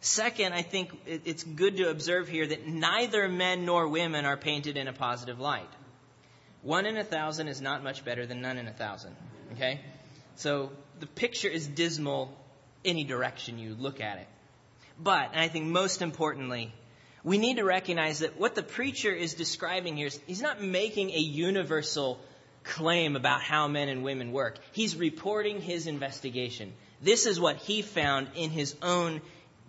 Second, 0.00 0.54
I 0.54 0.62
think 0.62 0.98
it's 1.06 1.44
good 1.44 1.76
to 1.76 1.90
observe 1.90 2.26
here 2.26 2.46
that 2.46 2.66
neither 2.66 3.28
men 3.28 3.66
nor 3.66 3.86
women 3.88 4.24
are 4.24 4.36
painted 4.36 4.78
in 4.78 4.88
a 4.88 4.94
positive 4.94 5.38
light. 5.38 5.68
One 6.62 6.86
in 6.86 6.96
a 6.96 7.04
thousand 7.04 7.48
is 7.48 7.60
not 7.60 7.84
much 7.84 8.04
better 8.04 8.26
than 8.26 8.40
none 8.40 8.56
in 8.56 8.66
a 8.66 8.72
thousand. 8.72 9.14
Okay? 9.52 9.80
So 10.36 10.72
the 11.00 11.06
picture 11.06 11.48
is 11.48 11.66
dismal 11.66 12.34
any 12.82 13.04
direction 13.04 13.58
you 13.58 13.74
look 13.74 14.00
at 14.00 14.18
it. 14.18 14.28
But, 14.98 15.30
and 15.32 15.40
I 15.40 15.48
think 15.48 15.66
most 15.66 16.00
importantly, 16.00 16.72
we 17.22 17.36
need 17.36 17.56
to 17.56 17.64
recognize 17.64 18.20
that 18.20 18.38
what 18.38 18.54
the 18.54 18.62
preacher 18.62 19.12
is 19.12 19.34
describing 19.34 19.96
here 19.96 20.06
is 20.06 20.18
he's 20.26 20.42
not 20.42 20.62
making 20.62 21.10
a 21.10 21.18
universal 21.18 22.18
claim 22.64 23.16
about 23.16 23.42
how 23.42 23.68
men 23.68 23.88
and 23.88 24.02
women 24.02 24.32
work. 24.32 24.58
He's 24.72 24.96
reporting 24.96 25.60
his 25.60 25.86
investigation. 25.86 26.72
This 27.02 27.26
is 27.26 27.40
what 27.40 27.56
he 27.56 27.82
found 27.82 28.28
in 28.34 28.50
his 28.50 28.74
own 28.82 29.20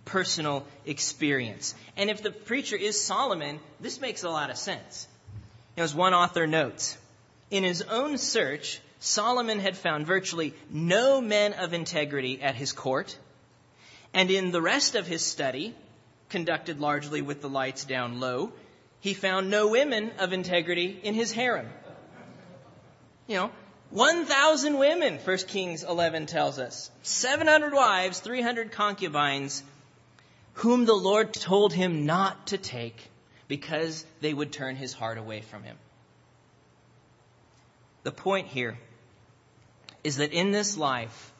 personal 0.04 0.66
experience. 0.84 1.74
And 1.96 2.10
if 2.10 2.22
the 2.22 2.30
preacher 2.30 2.76
is 2.76 3.00
Solomon, 3.00 3.60
this 3.80 4.00
makes 4.00 4.22
a 4.22 4.30
lot 4.30 4.50
of 4.50 4.56
sense. 4.56 5.06
As 5.76 5.94
one 5.94 6.14
author 6.14 6.46
notes, 6.46 6.98
in 7.50 7.64
his 7.64 7.82
own 7.82 8.18
search, 8.18 8.80
Solomon 8.98 9.58
had 9.58 9.76
found 9.76 10.06
virtually 10.06 10.54
no 10.70 11.20
men 11.20 11.54
of 11.54 11.72
integrity 11.72 12.40
at 12.40 12.54
his 12.54 12.72
court, 12.72 13.16
and 14.14 14.30
in 14.30 14.52
the 14.52 14.62
rest 14.62 14.94
of 14.94 15.06
his 15.06 15.24
study, 15.24 15.74
conducted 16.28 16.80
largely 16.80 17.22
with 17.22 17.42
the 17.42 17.48
lights 17.48 17.84
down 17.84 18.20
low, 18.20 18.52
he 19.00 19.14
found 19.14 19.50
no 19.50 19.68
women 19.68 20.12
of 20.18 20.32
integrity 20.32 20.98
in 21.02 21.14
his 21.14 21.32
harem. 21.32 21.68
You 23.26 23.36
know, 23.36 23.50
1,000 23.90 24.78
women, 24.78 25.18
1 25.18 25.36
Kings 25.48 25.82
11 25.82 26.26
tells 26.26 26.58
us. 26.58 26.90
700 27.02 27.72
wives, 27.72 28.20
300 28.20 28.72
concubines, 28.72 29.62
whom 30.54 30.84
the 30.84 30.94
Lord 30.94 31.32
told 31.32 31.72
him 31.72 32.06
not 32.06 32.48
to 32.48 32.58
take 32.58 32.96
because 33.48 34.04
they 34.20 34.32
would 34.32 34.52
turn 34.52 34.76
his 34.76 34.92
heart 34.92 35.18
away 35.18 35.40
from 35.40 35.62
him. 35.62 35.76
The 38.02 38.12
point 38.12 38.48
here 38.48 38.78
is 40.04 40.16
that 40.16 40.32
in 40.32 40.50
this 40.50 40.76
life, 40.76 41.32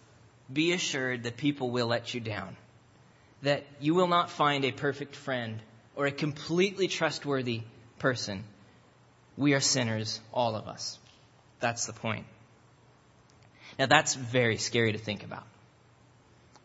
be 0.52 0.72
assured 0.72 1.24
that 1.24 1.36
people 1.36 1.70
will 1.70 1.86
let 1.86 2.14
you 2.14 2.20
down. 2.20 2.56
That 3.42 3.64
you 3.80 3.94
will 3.94 4.06
not 4.06 4.30
find 4.30 4.64
a 4.64 4.72
perfect 4.72 5.16
friend 5.16 5.60
or 5.96 6.06
a 6.06 6.12
completely 6.12 6.88
trustworthy 6.88 7.62
person. 7.98 8.44
We 9.36 9.54
are 9.54 9.60
sinners, 9.60 10.20
all 10.32 10.54
of 10.54 10.68
us. 10.68 10.98
That's 11.60 11.86
the 11.86 11.92
point. 11.92 12.26
Now 13.78 13.86
that's 13.86 14.14
very 14.14 14.58
scary 14.58 14.92
to 14.92 14.98
think 14.98 15.24
about. 15.24 15.46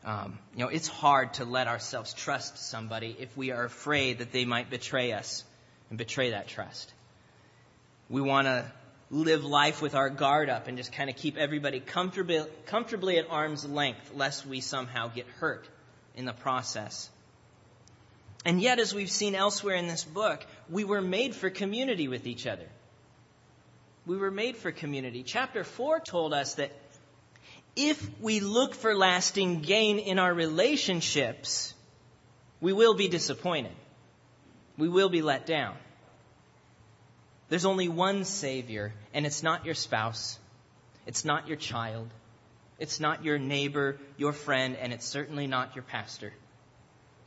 Um, 0.08 0.39
you 0.56 0.63
know, 0.63 0.70
it's 0.70 0.88
hard 0.88 1.34
to 1.34 1.43
let 1.43 1.67
ourselves 1.67 2.13
trust 2.13 2.58
somebody 2.58 3.13
if 3.20 3.36
we 3.36 3.52
are 3.52 3.65
afraid 3.65 4.20
that 4.20 4.32
they 4.32 4.46
might 4.46 4.70
betray 4.70 5.12
us 5.12 5.43
and 5.89 5.98
betray 5.98 6.30
that 6.30 6.48
trust. 6.48 6.93
We 8.10 8.22
want 8.22 8.48
to 8.48 8.72
live 9.12 9.43
life 9.43 9.82
with 9.82 9.96
our 9.96 10.10
guard 10.10 10.50
up 10.50 10.70
and 10.70 10.78
just 10.78 10.93
kind 10.93 11.10
of 11.10 11.17
keep 11.17 11.36
everybody 11.36 11.82
comfortably, 11.82 12.46
comfortably 12.67 13.17
at 13.17 13.30
arm's 13.30 13.65
length, 13.65 14.13
lest 14.15 14.46
we 14.46 14.62
somehow 14.62 15.10
get 15.10 15.28
hurt 15.39 15.67
in 16.15 16.24
the 16.24 16.32
process. 16.32 17.10
And 18.46 18.62
yet, 18.62 18.80
as 18.80 18.93
we've 18.93 19.12
seen 19.12 19.36
elsewhere 19.36 19.76
in 19.76 19.88
this 19.88 20.06
book, 20.06 20.46
we 20.70 20.86
were 20.86 21.02
made 21.02 21.36
for 21.36 21.50
community 21.50 22.08
with 22.08 22.28
each 22.28 22.48
other. 22.48 22.70
We 24.06 24.15
were 24.15 24.32
made 24.32 24.56
for 24.56 24.72
community. 24.72 25.24
Chapter 25.24 25.65
4 25.65 26.00
told 26.00 26.34
us 26.34 26.56
that 26.56 26.72
if 27.78 28.20
we 28.20 28.40
look 28.40 28.74
for 28.74 28.96
lasting 28.96 29.62
gain 29.62 30.00
in 30.00 30.18
our 30.18 30.34
relationships, 30.34 31.74
we 32.60 32.74
will 32.74 32.96
be 32.96 33.08
disappointed. 33.08 33.72
We 34.78 34.90
will 34.90 35.10
be 35.10 35.22
let 35.22 35.46
down. 35.46 35.76
There's 37.50 37.66
only 37.66 37.88
one 37.88 38.26
Savior, 38.26 38.94
and 39.13 39.26
it's 39.26 39.44
not 39.44 39.63
your 39.63 39.76
spouse. 39.76 40.38
It's 41.06 41.24
not 41.24 41.48
your 41.48 41.56
child. 41.56 42.10
It's 42.80 43.00
not 43.00 43.24
your 43.24 43.38
neighbor, 43.38 43.98
your 44.18 44.34
friend, 44.34 44.76
and 44.76 44.92
it's 44.92 45.06
certainly 45.06 45.48
not 45.48 45.76
your 45.76 45.84
pastor. 45.84 46.34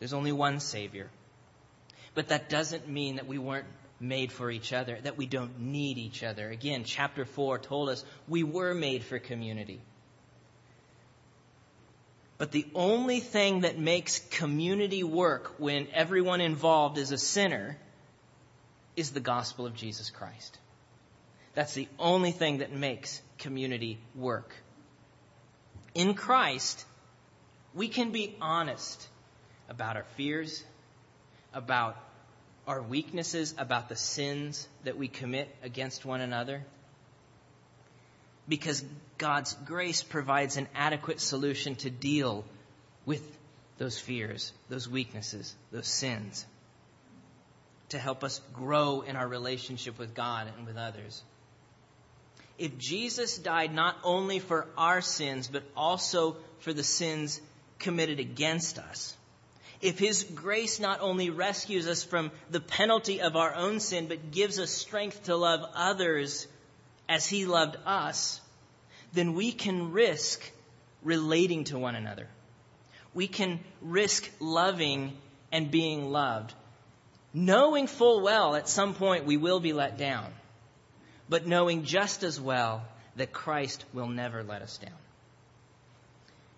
There's 0.01 0.13
only 0.13 0.33
one 0.33 0.61
Savior. 0.61 1.11
But 2.15 2.29
that 2.29 2.49
doesn't 2.49 2.89
mean 2.89 3.17
that 3.17 3.27
we 3.27 3.39
weren't 3.39 3.67
made 4.01 4.33
for 4.33 4.51
each 4.51 4.73
other, 4.73 4.99
that 5.03 5.17
we 5.17 5.27
don't 5.27 5.61
need 5.61 5.97
each 5.97 6.25
other. 6.25 6.51
Again, 6.51 6.85
chapter 6.85 7.25
4 7.25 7.59
told 7.59 7.89
us 7.89 8.05
we 8.27 8.43
were 8.43 8.75
made 8.75 9.05
for 9.05 9.19
community. 9.19 9.81
But 12.41 12.53
the 12.53 12.67
only 12.75 13.21
thing 13.21 13.61
that 13.61 13.79
makes 13.79 14.21
community 14.31 15.05
work 15.05 15.57
when 15.59 15.89
everyone 15.93 16.41
involved 16.41 16.97
is 16.97 17.13
a 17.13 17.19
sinner 17.19 17.77
is 18.97 19.11
the 19.11 19.21
gospel 19.21 19.67
of 19.67 19.75
Jesus 19.75 20.09
Christ. 20.09 20.57
That's 21.53 21.75
the 21.75 21.87
only 21.99 22.31
thing 22.31 22.59
that 22.59 22.73
makes 22.73 23.21
community 23.37 23.99
work. 24.15 24.55
In 25.95 26.15
Christ, 26.15 26.83
we 27.75 27.89
can 27.89 28.11
be 28.11 28.35
honest 28.41 29.07
about 29.69 29.97
our 29.97 30.07
fears, 30.17 30.65
about 31.53 31.95
our 32.67 32.81
weaknesses, 32.81 33.55
about 33.59 33.91
the 33.91 33.97
sins 33.97 34.67
that 34.85 34.97
we 34.97 35.09
commit 35.09 35.55
against 35.63 36.07
one 36.07 36.23
another. 36.23 36.65
Because 38.49 38.83
God's 39.21 39.53
grace 39.67 40.03
provides 40.03 40.57
an 40.57 40.67
adequate 40.75 41.21
solution 41.21 41.75
to 41.77 41.91
deal 41.91 42.43
with 43.05 43.23
those 43.77 43.99
fears, 43.99 44.51
those 44.71 44.89
weaknesses, 44.89 45.55
those 45.71 45.87
sins, 45.87 46.47
to 47.91 47.99
help 47.99 48.25
us 48.25 48.41
grow 48.55 49.03
in 49.03 49.17
our 49.17 49.29
relationship 49.29 49.99
with 49.99 50.15
God 50.15 50.51
and 50.57 50.67
with 50.67 50.79
others. 50.79 51.23
If 52.57 52.79
Jesus 52.79 53.37
died 53.37 53.75
not 53.75 53.97
only 54.05 54.39
for 54.39 54.67
our 54.79 55.03
sins, 55.03 55.49
but 55.49 55.65
also 55.77 56.39
for 56.61 56.73
the 56.73 56.83
sins 56.83 57.43
committed 57.79 58.21
against 58.21 58.79
us, 58.79 59.15
if 59.83 59.99
His 59.99 60.25
grace 60.25 60.81
not 60.81 61.03
only 61.03 61.29
rescues 61.29 61.87
us 61.87 62.03
from 62.03 62.31
the 62.51 62.61
penalty 62.61 63.21
of 63.21 63.37
our 63.37 63.55
own 63.55 63.81
sin, 63.81 64.09
but 64.09 64.31
gives 64.31 64.59
us 64.59 64.71
strength 64.71 65.25
to 65.25 65.37
love 65.37 65.61
others 65.75 66.47
as 67.07 67.27
He 67.27 67.45
loved 67.45 67.77
us, 67.85 68.41
then 69.13 69.35
we 69.35 69.53
can 69.53 69.93
risk 69.93 70.43
relating 71.03 71.65
to 71.65 71.79
one 71.79 71.95
another. 71.95 72.29
We 73.15 73.27
can 73.27 73.61
risk 73.81 74.31
loving 74.39 75.17
and 75.51 75.71
being 75.71 76.11
loved, 76.11 76.55
knowing 77.35 77.87
full 77.87 78.21
well 78.23 78.55
at 78.55 78.69
some 78.69 78.95
point 78.95 79.25
we 79.25 79.37
will 79.37 79.61
be 79.61 79.73
let 79.73 79.99
down, 79.99 80.33
but 81.29 81.47
knowing 81.47 81.85
just 81.85 82.23
as 82.23 82.41
well 82.41 82.85
that 83.17 83.33
Christ 83.33 83.85
will 83.93 84.09
never 84.09 84.43
let 84.45 84.63
us 84.63 84.79
down. 84.79 84.93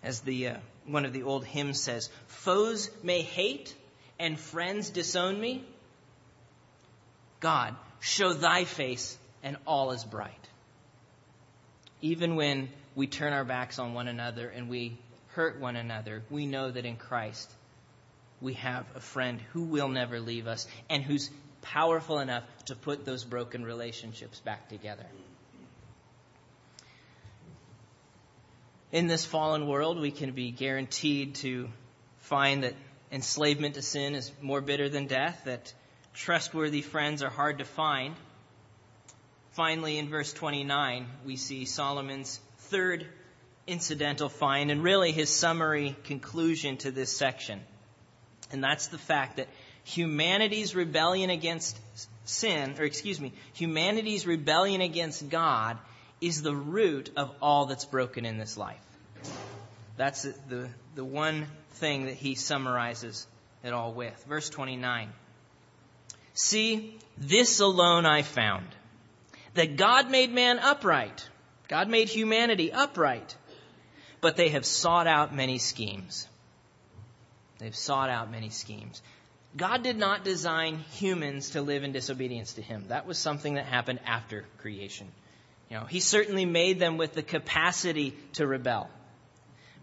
As 0.03 0.19
the 0.21 0.49
uh, 0.49 0.57
one 0.85 1.05
of 1.05 1.13
the 1.13 1.23
old 1.23 1.45
hymns 1.45 1.81
says, 1.81 2.09
Foes 2.27 2.89
may 3.01 3.21
hate 3.21 3.73
and 4.19 4.39
friends 4.39 4.89
disown 4.89 5.39
me. 5.39 5.65
God, 7.39 7.75
show 7.99 8.33
thy 8.33 8.65
face 8.65 9.17
and 9.41 9.57
all 9.65 9.91
is 9.91 10.03
bright. 10.03 10.47
Even 12.03 12.35
when 12.35 12.69
we 12.93 13.07
turn 13.07 13.33
our 13.33 13.43
backs 13.43 13.79
on 13.79 13.95
one 13.95 14.07
another 14.07 14.47
and 14.47 14.69
we 14.69 14.95
hurt 15.29 15.59
one 15.59 15.75
another, 15.75 16.21
we 16.29 16.45
know 16.45 16.69
that 16.69 16.85
in 16.85 16.97
Christ 16.97 17.49
we 18.39 18.53
have 18.53 18.85
a 18.95 18.99
friend 18.99 19.41
who 19.53 19.63
will 19.63 19.89
never 19.89 20.19
leave 20.19 20.45
us 20.45 20.67
and 20.87 21.01
who's 21.01 21.31
powerful 21.63 22.19
enough 22.19 22.43
to 22.65 22.75
put 22.75 23.05
those 23.05 23.23
broken 23.23 23.65
relationships 23.65 24.39
back 24.39 24.69
together. 24.69 25.07
in 28.93 29.07
this 29.07 29.25
fallen 29.25 29.67
world, 29.67 29.99
we 29.99 30.11
can 30.11 30.31
be 30.31 30.51
guaranteed 30.51 31.33
to 31.33 31.67
find 32.19 32.63
that 32.63 32.75
enslavement 33.11 33.73
to 33.73 33.81
sin 33.81 34.13
is 34.13 34.31
more 34.39 34.61
bitter 34.61 34.87
than 34.87 35.07
death, 35.07 35.41
that 35.45 35.73
trustworthy 36.13 36.83
friends 36.83 37.23
are 37.23 37.29
hard 37.29 37.57
to 37.57 37.65
find. 37.65 38.15
Finally, 39.53 39.99
in 39.99 40.09
verse 40.09 40.33
29, 40.33 41.05
we 41.25 41.35
see 41.35 41.65
Solomon's 41.65 42.39
third 42.57 43.05
incidental 43.67 44.27
find 44.27 44.71
and 44.71 44.83
really 44.83 45.11
his 45.11 45.29
summary 45.29 45.95
conclusion 46.05 46.77
to 46.77 46.89
this 46.89 47.15
section. 47.15 47.61
And 48.51 48.63
that's 48.63 48.87
the 48.87 48.97
fact 48.97 49.37
that 49.37 49.47
humanity's 49.83 50.75
rebellion 50.75 51.29
against 51.29 51.79
sin, 52.25 52.75
or 52.79 52.83
excuse 52.83 53.21
me, 53.21 53.31
humanity's 53.53 54.25
rebellion 54.25 54.81
against 54.81 55.29
God 55.29 55.77
is 56.19 56.41
the 56.41 56.55
root 56.55 57.11
of 57.15 57.31
all 57.39 57.67
that's 57.67 57.85
broken 57.85 58.25
in 58.25 58.39
this 58.39 58.57
life. 58.57 58.79
That's 59.97 60.23
the, 60.23 60.67
the 60.95 61.05
one 61.05 61.45
thing 61.73 62.05
that 62.05 62.15
he 62.15 62.33
summarizes 62.33 63.27
it 63.63 63.71
all 63.71 63.93
with. 63.93 64.23
Verse 64.27 64.49
29. 64.49 65.09
See, 66.33 66.97
this 67.19 67.59
alone 67.59 68.07
I 68.07 68.23
found 68.23 68.65
that 69.53 69.75
God 69.75 70.09
made 70.09 70.31
man 70.31 70.59
upright. 70.59 71.27
God 71.67 71.89
made 71.89 72.09
humanity 72.09 72.71
upright. 72.71 73.35
But 74.21 74.37
they 74.37 74.49
have 74.49 74.65
sought 74.65 75.07
out 75.07 75.35
many 75.35 75.57
schemes. 75.57 76.27
They've 77.59 77.75
sought 77.75 78.09
out 78.09 78.31
many 78.31 78.49
schemes. 78.49 79.01
God 79.55 79.83
did 79.83 79.97
not 79.97 80.23
design 80.23 80.79
humans 80.93 81.51
to 81.51 81.61
live 81.61 81.83
in 81.83 81.91
disobedience 81.91 82.53
to 82.53 82.61
Him. 82.61 82.85
That 82.87 83.05
was 83.05 83.17
something 83.17 83.55
that 83.55 83.65
happened 83.65 83.99
after 84.05 84.45
creation. 84.57 85.07
You 85.69 85.77
know, 85.77 85.85
he 85.85 85.99
certainly 85.99 86.45
made 86.45 86.79
them 86.79 86.97
with 86.97 87.13
the 87.13 87.23
capacity 87.23 88.15
to 88.33 88.47
rebel. 88.47 88.89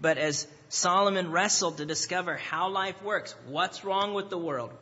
But 0.01 0.19
as 0.19 0.47
Solomon 0.69 1.31
wrestled 1.31 1.79
to 1.79 1.87
discover 1.87 2.37
how 2.37 2.71
life 2.71 3.03
works, 3.03 3.35
what's 3.47 3.85
wrong 3.85 4.15
with 4.15 4.31
the 4.31 4.39
world, 4.39 4.73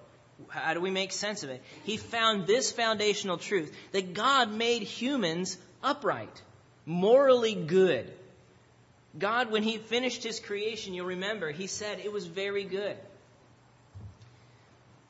how 0.49 0.75
do 0.75 0.81
we 0.81 0.91
make 0.91 1.13
sense 1.13 1.43
of 1.43 1.51
it? 1.51 1.63
He 1.85 1.97
found 1.97 2.47
this 2.47 2.71
foundational 2.71 3.39
truth 3.39 3.75
that 3.93 4.15
God 4.15 4.53
made 4.53 4.83
humans 4.83 5.59
upright, 5.83 6.43
morally 6.87 7.55
good. 7.55 8.11
God, 9.19 9.51
when 9.51 9.63
He 9.63 9.79
finished 9.79 10.23
His 10.23 10.39
creation, 10.41 10.95
you'll 10.95 11.07
remember, 11.07 11.51
He 11.51 11.67
said 11.67 11.99
it 11.99 12.13
was 12.13 12.27
very 12.27 12.65
good. 12.65 12.97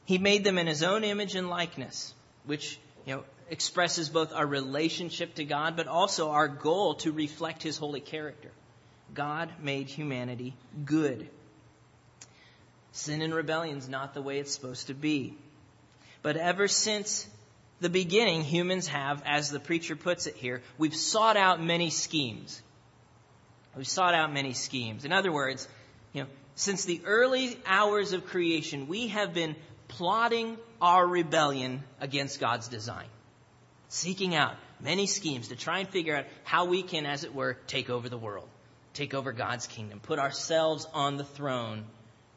He 0.04 0.18
made 0.18 0.44
them 0.44 0.58
in 0.58 0.66
His 0.66 0.82
own 0.82 1.04
image 1.04 1.34
and 1.34 1.50
likeness, 1.50 2.14
which, 2.46 2.78
you 3.04 3.16
know, 3.16 3.24
expresses 3.50 4.08
both 4.08 4.32
our 4.32 4.46
relationship 4.46 5.34
to 5.34 5.44
God, 5.44 5.76
but 5.76 5.86
also 5.88 6.30
our 6.30 6.48
goal 6.48 6.94
to 6.96 7.12
reflect 7.12 7.62
His 7.62 7.76
holy 7.76 8.00
character. 8.00 8.50
God 9.12 9.50
made 9.60 9.88
humanity 9.88 10.54
good. 10.84 11.28
Sin 12.92 13.22
and 13.22 13.34
rebellion 13.34 13.78
is 13.78 13.88
not 13.88 14.14
the 14.14 14.22
way 14.22 14.38
it's 14.38 14.54
supposed 14.54 14.88
to 14.88 14.94
be. 14.94 15.36
But 16.22 16.36
ever 16.36 16.68
since 16.68 17.26
the 17.80 17.88
beginning, 17.88 18.42
humans 18.42 18.88
have, 18.88 19.22
as 19.24 19.50
the 19.50 19.60
preacher 19.60 19.94
puts 19.94 20.26
it 20.26 20.36
here, 20.36 20.62
we've 20.78 20.96
sought 20.96 21.36
out 21.36 21.62
many 21.62 21.90
schemes. 21.90 22.60
We've 23.76 23.86
sought 23.86 24.14
out 24.14 24.32
many 24.32 24.54
schemes. 24.54 25.04
In 25.04 25.12
other 25.12 25.30
words, 25.30 25.68
you 26.12 26.22
know, 26.22 26.28
since 26.56 26.84
the 26.84 27.00
early 27.04 27.56
hours 27.64 28.12
of 28.12 28.26
creation, 28.26 28.88
we 28.88 29.08
have 29.08 29.32
been 29.32 29.54
plotting 29.86 30.56
our 30.82 31.06
rebellion 31.06 31.84
against 32.00 32.40
God's 32.40 32.68
design 32.68 33.06
seeking 33.88 34.34
out 34.34 34.54
many 34.80 35.06
schemes 35.06 35.48
to 35.48 35.56
try 35.56 35.80
and 35.80 35.88
figure 35.88 36.16
out 36.16 36.26
how 36.44 36.66
we 36.66 36.82
can, 36.82 37.06
as 37.06 37.24
it 37.24 37.34
were, 37.34 37.54
take 37.66 37.90
over 37.90 38.08
the 38.08 38.18
world, 38.18 38.48
take 38.94 39.14
over 39.14 39.32
God's 39.32 39.66
kingdom, 39.66 40.00
put 40.00 40.18
ourselves 40.18 40.86
on 40.92 41.16
the 41.16 41.24
throne 41.24 41.84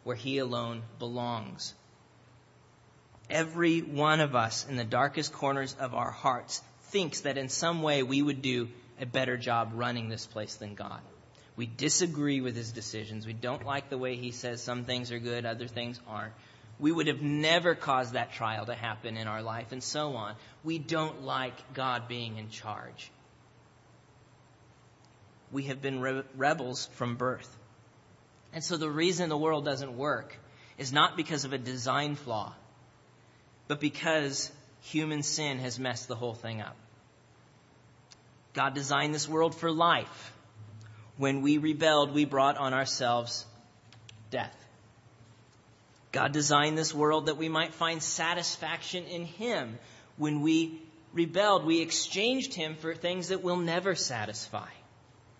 where 0.03 0.15
He 0.15 0.37
alone 0.39 0.83
belongs. 0.99 1.73
Every 3.29 3.79
one 3.79 4.19
of 4.19 4.35
us 4.35 4.67
in 4.67 4.75
the 4.75 4.83
darkest 4.83 5.31
corners 5.31 5.75
of 5.79 5.93
our 5.93 6.11
hearts 6.11 6.61
thinks 6.85 7.21
that 7.21 7.37
in 7.37 7.49
some 7.49 7.81
way 7.81 8.03
we 8.03 8.21
would 8.21 8.41
do 8.41 8.67
a 8.99 9.05
better 9.05 9.37
job 9.37 9.71
running 9.73 10.09
this 10.09 10.27
place 10.27 10.55
than 10.55 10.75
God. 10.75 10.99
We 11.55 11.65
disagree 11.65 12.41
with 12.41 12.55
his 12.55 12.71
decisions. 12.71 13.25
We 13.25 13.33
don't 13.33 13.65
like 13.65 13.89
the 13.89 13.97
way 13.97 14.15
he 14.15 14.31
says 14.31 14.61
some 14.61 14.83
things 14.83 15.11
are 15.11 15.19
good, 15.19 15.45
other 15.45 15.67
things 15.67 15.99
aren't 16.07 16.33
we 16.81 16.91
would 16.91 17.05
have 17.07 17.21
never 17.21 17.75
caused 17.75 18.13
that 18.13 18.33
trial 18.33 18.65
to 18.65 18.73
happen 18.73 19.15
in 19.15 19.27
our 19.27 19.43
life, 19.43 19.71
and 19.71 19.83
so 19.83 20.15
on. 20.15 20.35
We 20.63 20.79
don't 20.79 21.21
like 21.21 21.73
God 21.75 22.07
being 22.07 22.37
in 22.37 22.49
charge. 22.49 23.11
We 25.51 25.63
have 25.63 25.79
been 25.79 26.01
re- 26.01 26.23
rebels 26.35 26.89
from 26.93 27.17
birth. 27.17 27.55
And 28.53 28.63
so 28.63 28.77
the 28.77 28.89
reason 28.89 29.29
the 29.29 29.37
world 29.37 29.65
doesn't 29.65 29.97
work 29.97 30.37
is 30.77 30.91
not 30.91 31.15
because 31.15 31.45
of 31.45 31.53
a 31.53 31.57
design 31.57 32.15
flaw, 32.15 32.53
but 33.67 33.79
because 33.79 34.51
human 34.81 35.23
sin 35.23 35.59
has 35.59 35.79
messed 35.79 36.07
the 36.07 36.15
whole 36.15 36.33
thing 36.33 36.61
up. 36.61 36.75
God 38.53 38.73
designed 38.73 39.15
this 39.15 39.29
world 39.29 39.55
for 39.55 39.71
life. 39.71 40.33
When 41.17 41.41
we 41.41 41.57
rebelled, 41.57 42.13
we 42.13 42.25
brought 42.25 42.57
on 42.57 42.73
ourselves 42.73 43.45
death. 44.29 44.55
God 46.11 46.33
designed 46.33 46.77
this 46.77 46.93
world 46.93 47.27
that 47.27 47.37
we 47.37 47.47
might 47.47 47.73
find 47.73 48.03
satisfaction 48.03 49.05
in 49.05 49.25
Him. 49.25 49.77
When 50.17 50.41
we 50.41 50.81
rebelled, 51.13 51.65
we 51.65 51.81
exchanged 51.81 52.53
Him 52.53 52.75
for 52.75 52.93
things 52.93 53.29
that 53.29 53.43
will 53.43 53.57
never 53.57 53.95
satisfy. 53.95 54.67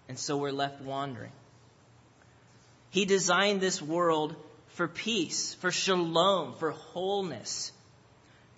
And 0.08 0.18
so 0.18 0.38
we're 0.38 0.52
left 0.52 0.82
wandering. 0.82 1.32
He 2.92 3.06
designed 3.06 3.62
this 3.62 3.82
world 3.82 4.36
for 4.74 4.88
peace, 4.88 5.54
for 5.56 5.72
shalom, 5.72 6.56
for 6.56 6.72
wholeness. 6.72 7.72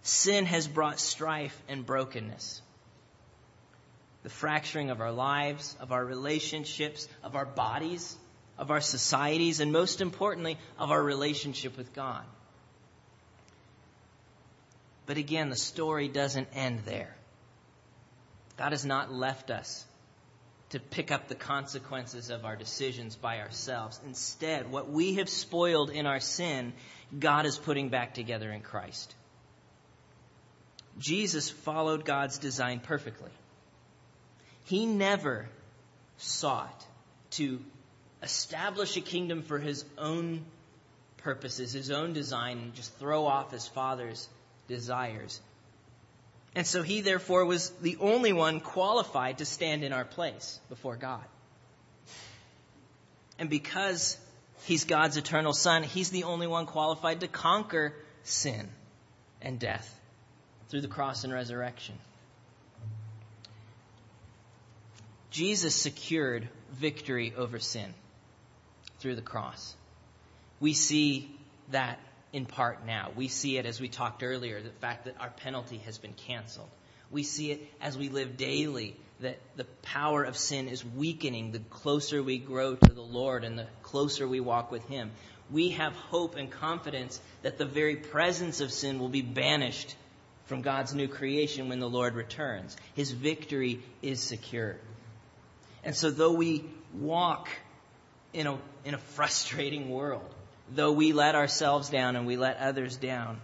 Sin 0.01 0.45
has 0.47 0.67
brought 0.67 0.99
strife 0.99 1.59
and 1.69 1.85
brokenness. 1.85 2.61
The 4.23 4.29
fracturing 4.29 4.89
of 4.89 5.01
our 5.01 5.11
lives, 5.11 5.77
of 5.79 5.91
our 5.91 6.03
relationships, 6.03 7.07
of 7.23 7.35
our 7.35 7.45
bodies, 7.45 8.17
of 8.57 8.71
our 8.71 8.81
societies, 8.81 9.59
and 9.59 9.71
most 9.71 10.01
importantly, 10.01 10.57
of 10.79 10.91
our 10.91 11.01
relationship 11.01 11.77
with 11.77 11.93
God. 11.93 12.23
But 15.05 15.17
again, 15.17 15.49
the 15.49 15.55
story 15.55 16.07
doesn't 16.07 16.47
end 16.53 16.79
there. 16.85 17.15
God 18.57 18.71
has 18.71 18.85
not 18.85 19.11
left 19.11 19.51
us 19.51 19.85
to 20.73 20.79
pick 20.79 21.11
up 21.11 21.27
the 21.27 21.35
consequences 21.35 22.31
of 22.31 22.45
our 22.45 22.55
decisions 22.55 23.15
by 23.15 23.41
ourselves. 23.41 24.01
Instead, 24.07 24.71
what 24.71 24.89
we 24.89 25.15
have 25.15 25.29
spoiled 25.29 25.91
in 25.91 26.07
our 26.07 26.19
sin, 26.19 26.73
God 27.17 27.45
is 27.45 27.59
putting 27.59 27.89
back 27.89 28.15
together 28.15 28.51
in 28.51 28.61
Christ. 28.61 29.13
Jesus 30.97 31.47
followed 31.47 32.05
God's 32.05 32.39
design 32.39 32.79
perfectly. 32.79 33.29
He 34.63 34.87
never 34.87 35.47
sought 36.17 36.85
to 37.31 37.59
establish 38.23 38.97
a 38.97 39.01
kingdom 39.01 39.43
for 39.43 39.59
his 39.59 39.85
own 39.95 40.43
purposes, 41.17 41.73
his 41.73 41.91
own 41.91 42.13
design, 42.13 42.57
and 42.57 42.73
just 42.73 42.97
throw 42.97 43.27
off 43.27 43.51
his 43.51 43.67
father's 43.67 44.27
desires. 44.67 45.39
And 46.55 46.67
so 46.67 46.83
he, 46.83 47.01
therefore, 47.01 47.45
was 47.45 47.69
the 47.81 47.97
only 47.99 48.31
one 48.31 48.59
qualified 48.59 49.39
to 49.39 49.45
stand 49.45 49.83
in 49.83 49.91
our 49.91 50.05
place 50.05 50.59
before 50.69 50.95
God. 50.95 51.23
And 53.39 53.49
because 53.49 54.17
he's 54.65 54.85
God's 54.85 55.17
eternal 55.17 55.53
son, 55.53 55.83
he's 55.83 56.11
the 56.11 56.25
only 56.25 56.47
one 56.47 56.67
qualified 56.67 57.21
to 57.21 57.27
conquer 57.27 57.95
sin 58.23 58.69
and 59.41 59.59
death 59.59 59.99
through 60.69 60.81
the 60.81 60.87
cross 60.87 61.23
and 61.23 61.33
resurrection. 61.33 61.95
Jesus 65.31 65.73
secured 65.73 66.47
victory 66.71 67.33
over 67.35 67.57
sin 67.57 67.93
through 68.99 69.15
the 69.15 69.21
cross. 69.21 69.75
We 70.59 70.73
see 70.73 71.35
that 71.71 71.99
in 72.33 72.47
part 72.47 72.85
now. 72.85 73.11
We 73.15 73.27
see 73.27 73.57
it 73.57 73.65
as 73.65 73.79
we 73.79 73.87
talked 73.87 74.23
earlier, 74.23 74.61
the 74.61 74.71
fact 74.71 75.05
that 75.05 75.15
our 75.19 75.29
penalty 75.29 75.77
has 75.85 75.99
been 75.99 76.13
canceled. 76.13 76.69
We 77.11 77.21
see 77.21 77.51
it 77.51 77.71
as 77.79 77.95
we 77.95 78.09
live 78.09 78.37
daily, 78.37 78.97
that 79.19 79.37
the 79.55 79.65
power 79.83 80.23
of 80.23 80.35
sin 80.35 80.67
is 80.67 80.83
weakening 80.83 81.51
the 81.51 81.59
closer 81.59 82.23
we 82.23 82.39
grow 82.39 82.75
to 82.75 82.91
the 82.91 83.03
Lord 83.03 83.43
and 83.43 83.57
the 83.57 83.67
closer 83.83 84.27
we 84.27 84.39
walk 84.39 84.71
with 84.71 84.83
Him. 84.87 85.11
We 85.51 85.69
have 85.69 85.93
hope 85.93 86.35
and 86.35 86.49
confidence 86.49 87.21
that 87.43 87.59
the 87.59 87.65
very 87.65 87.97
presence 87.97 88.61
of 88.61 88.71
sin 88.71 88.99
will 88.99 89.09
be 89.09 89.21
banished 89.21 89.95
from 90.45 90.63
God's 90.63 90.95
new 90.95 91.07
creation 91.07 91.69
when 91.69 91.79
the 91.79 91.89
Lord 91.89 92.15
returns. 92.15 92.75
His 92.95 93.11
victory 93.11 93.81
is 94.01 94.19
secure. 94.19 94.77
And 95.83 95.95
so, 95.95 96.09
though 96.09 96.33
we 96.33 96.65
walk 96.93 97.49
in 98.33 98.47
a, 98.47 98.57
in 98.85 98.95
a 98.95 98.97
frustrating 98.97 99.89
world, 99.89 100.33
though 100.71 100.91
we 100.91 101.13
let 101.13 101.35
ourselves 101.35 101.89
down 101.89 102.15
and 102.15 102.25
we 102.25 102.37
let 102.37 102.57
others 102.57 102.95
down, 102.97 103.39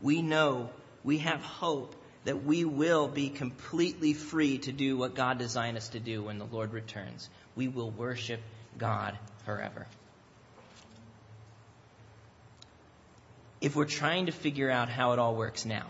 we 0.00 0.22
know 0.22 0.70
we 1.04 1.18
have 1.18 1.40
hope 1.40 1.94
that 2.24 2.44
we 2.44 2.64
will 2.64 3.08
be 3.08 3.28
completely 3.28 4.12
free 4.14 4.58
to 4.58 4.72
do 4.72 4.96
what 4.96 5.14
God 5.14 5.38
designed 5.38 5.76
us 5.76 5.88
to 5.90 6.00
do 6.00 6.22
when 6.22 6.38
the 6.38 6.44
Lord 6.44 6.72
returns. 6.72 7.28
We 7.56 7.68
will 7.68 7.90
worship 7.90 8.40
God 8.78 9.18
forever. 9.44 9.86
If 13.60 13.76
we're 13.76 13.84
trying 13.84 14.26
to 14.26 14.32
figure 14.32 14.70
out 14.70 14.88
how 14.88 15.12
it 15.12 15.18
all 15.18 15.34
works 15.34 15.64
now, 15.64 15.86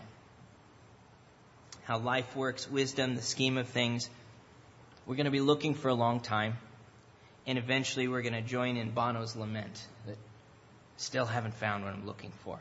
how 1.83 1.97
life 1.99 2.35
works, 2.35 2.69
wisdom, 2.69 3.15
the 3.15 3.21
scheme 3.21 3.57
of 3.57 3.67
things, 3.67 4.09
we're 5.05 5.15
going 5.15 5.25
to 5.25 5.31
be 5.31 5.41
looking 5.41 5.73
for 5.73 5.89
a 5.89 5.93
long 5.93 6.19
time. 6.19 6.57
And 7.45 7.57
eventually 7.57 8.07
we're 8.07 8.21
going 8.21 8.33
to 8.33 8.41
join 8.41 8.77
in 8.77 8.91
Bono's 8.91 9.35
lament 9.35 9.85
that 10.05 10.17
still 11.03 11.25
haven't 11.25 11.53
found 11.55 11.83
what 11.83 11.93
I'm 11.93 12.05
looking 12.05 12.31
for. 12.43 12.59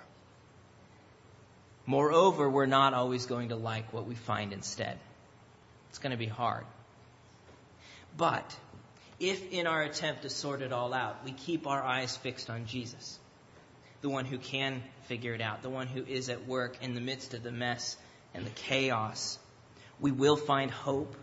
Moreover, 1.86 2.48
we're 2.48 2.66
not 2.66 2.94
always 2.94 3.26
going 3.26 3.48
to 3.48 3.56
like 3.56 3.92
what 3.92 4.06
we 4.06 4.14
find 4.14 4.52
instead. 4.52 4.98
It's 5.88 5.98
going 5.98 6.12
to 6.12 6.16
be 6.16 6.26
hard. 6.26 6.64
But 8.16 8.56
if 9.18 9.50
in 9.52 9.66
our 9.66 9.82
attempt 9.82 10.22
to 10.22 10.30
sort 10.30 10.62
it 10.62 10.72
all 10.72 10.92
out, 10.92 11.24
we 11.24 11.32
keep 11.32 11.66
our 11.66 11.82
eyes 11.82 12.16
fixed 12.16 12.50
on 12.50 12.66
Jesus, 12.66 13.18
the 14.00 14.08
one 14.08 14.24
who 14.24 14.38
can 14.38 14.82
figure 15.04 15.34
it 15.34 15.40
out, 15.40 15.62
the 15.62 15.70
one 15.70 15.86
who 15.86 16.04
is 16.04 16.28
at 16.28 16.46
work 16.46 16.76
in 16.82 16.94
the 16.94 17.00
midst 17.00 17.34
of 17.34 17.42
the 17.42 17.52
mess 17.52 17.96
and 18.34 18.44
the 18.44 18.50
chaos, 18.50 19.38
we 20.00 20.10
will 20.10 20.36
find 20.36 20.70
hope, 20.70 21.14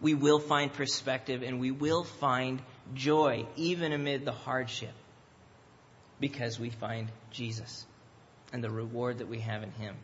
we 0.00 0.14
will 0.14 0.38
find 0.38 0.72
perspective, 0.72 1.42
and 1.42 1.60
we 1.60 1.70
will 1.70 2.04
find 2.04 2.60
joy, 2.94 3.46
even 3.56 3.92
amid 3.92 4.24
the 4.24 4.32
hardship, 4.32 4.94
because 6.20 6.58
we 6.58 6.70
find 6.70 7.08
Jesus 7.30 7.86
and 8.52 8.62
the 8.62 8.70
reward 8.70 9.18
that 9.18 9.28
we 9.28 9.40
have 9.40 9.62
in 9.62 9.70
Him. 9.72 9.96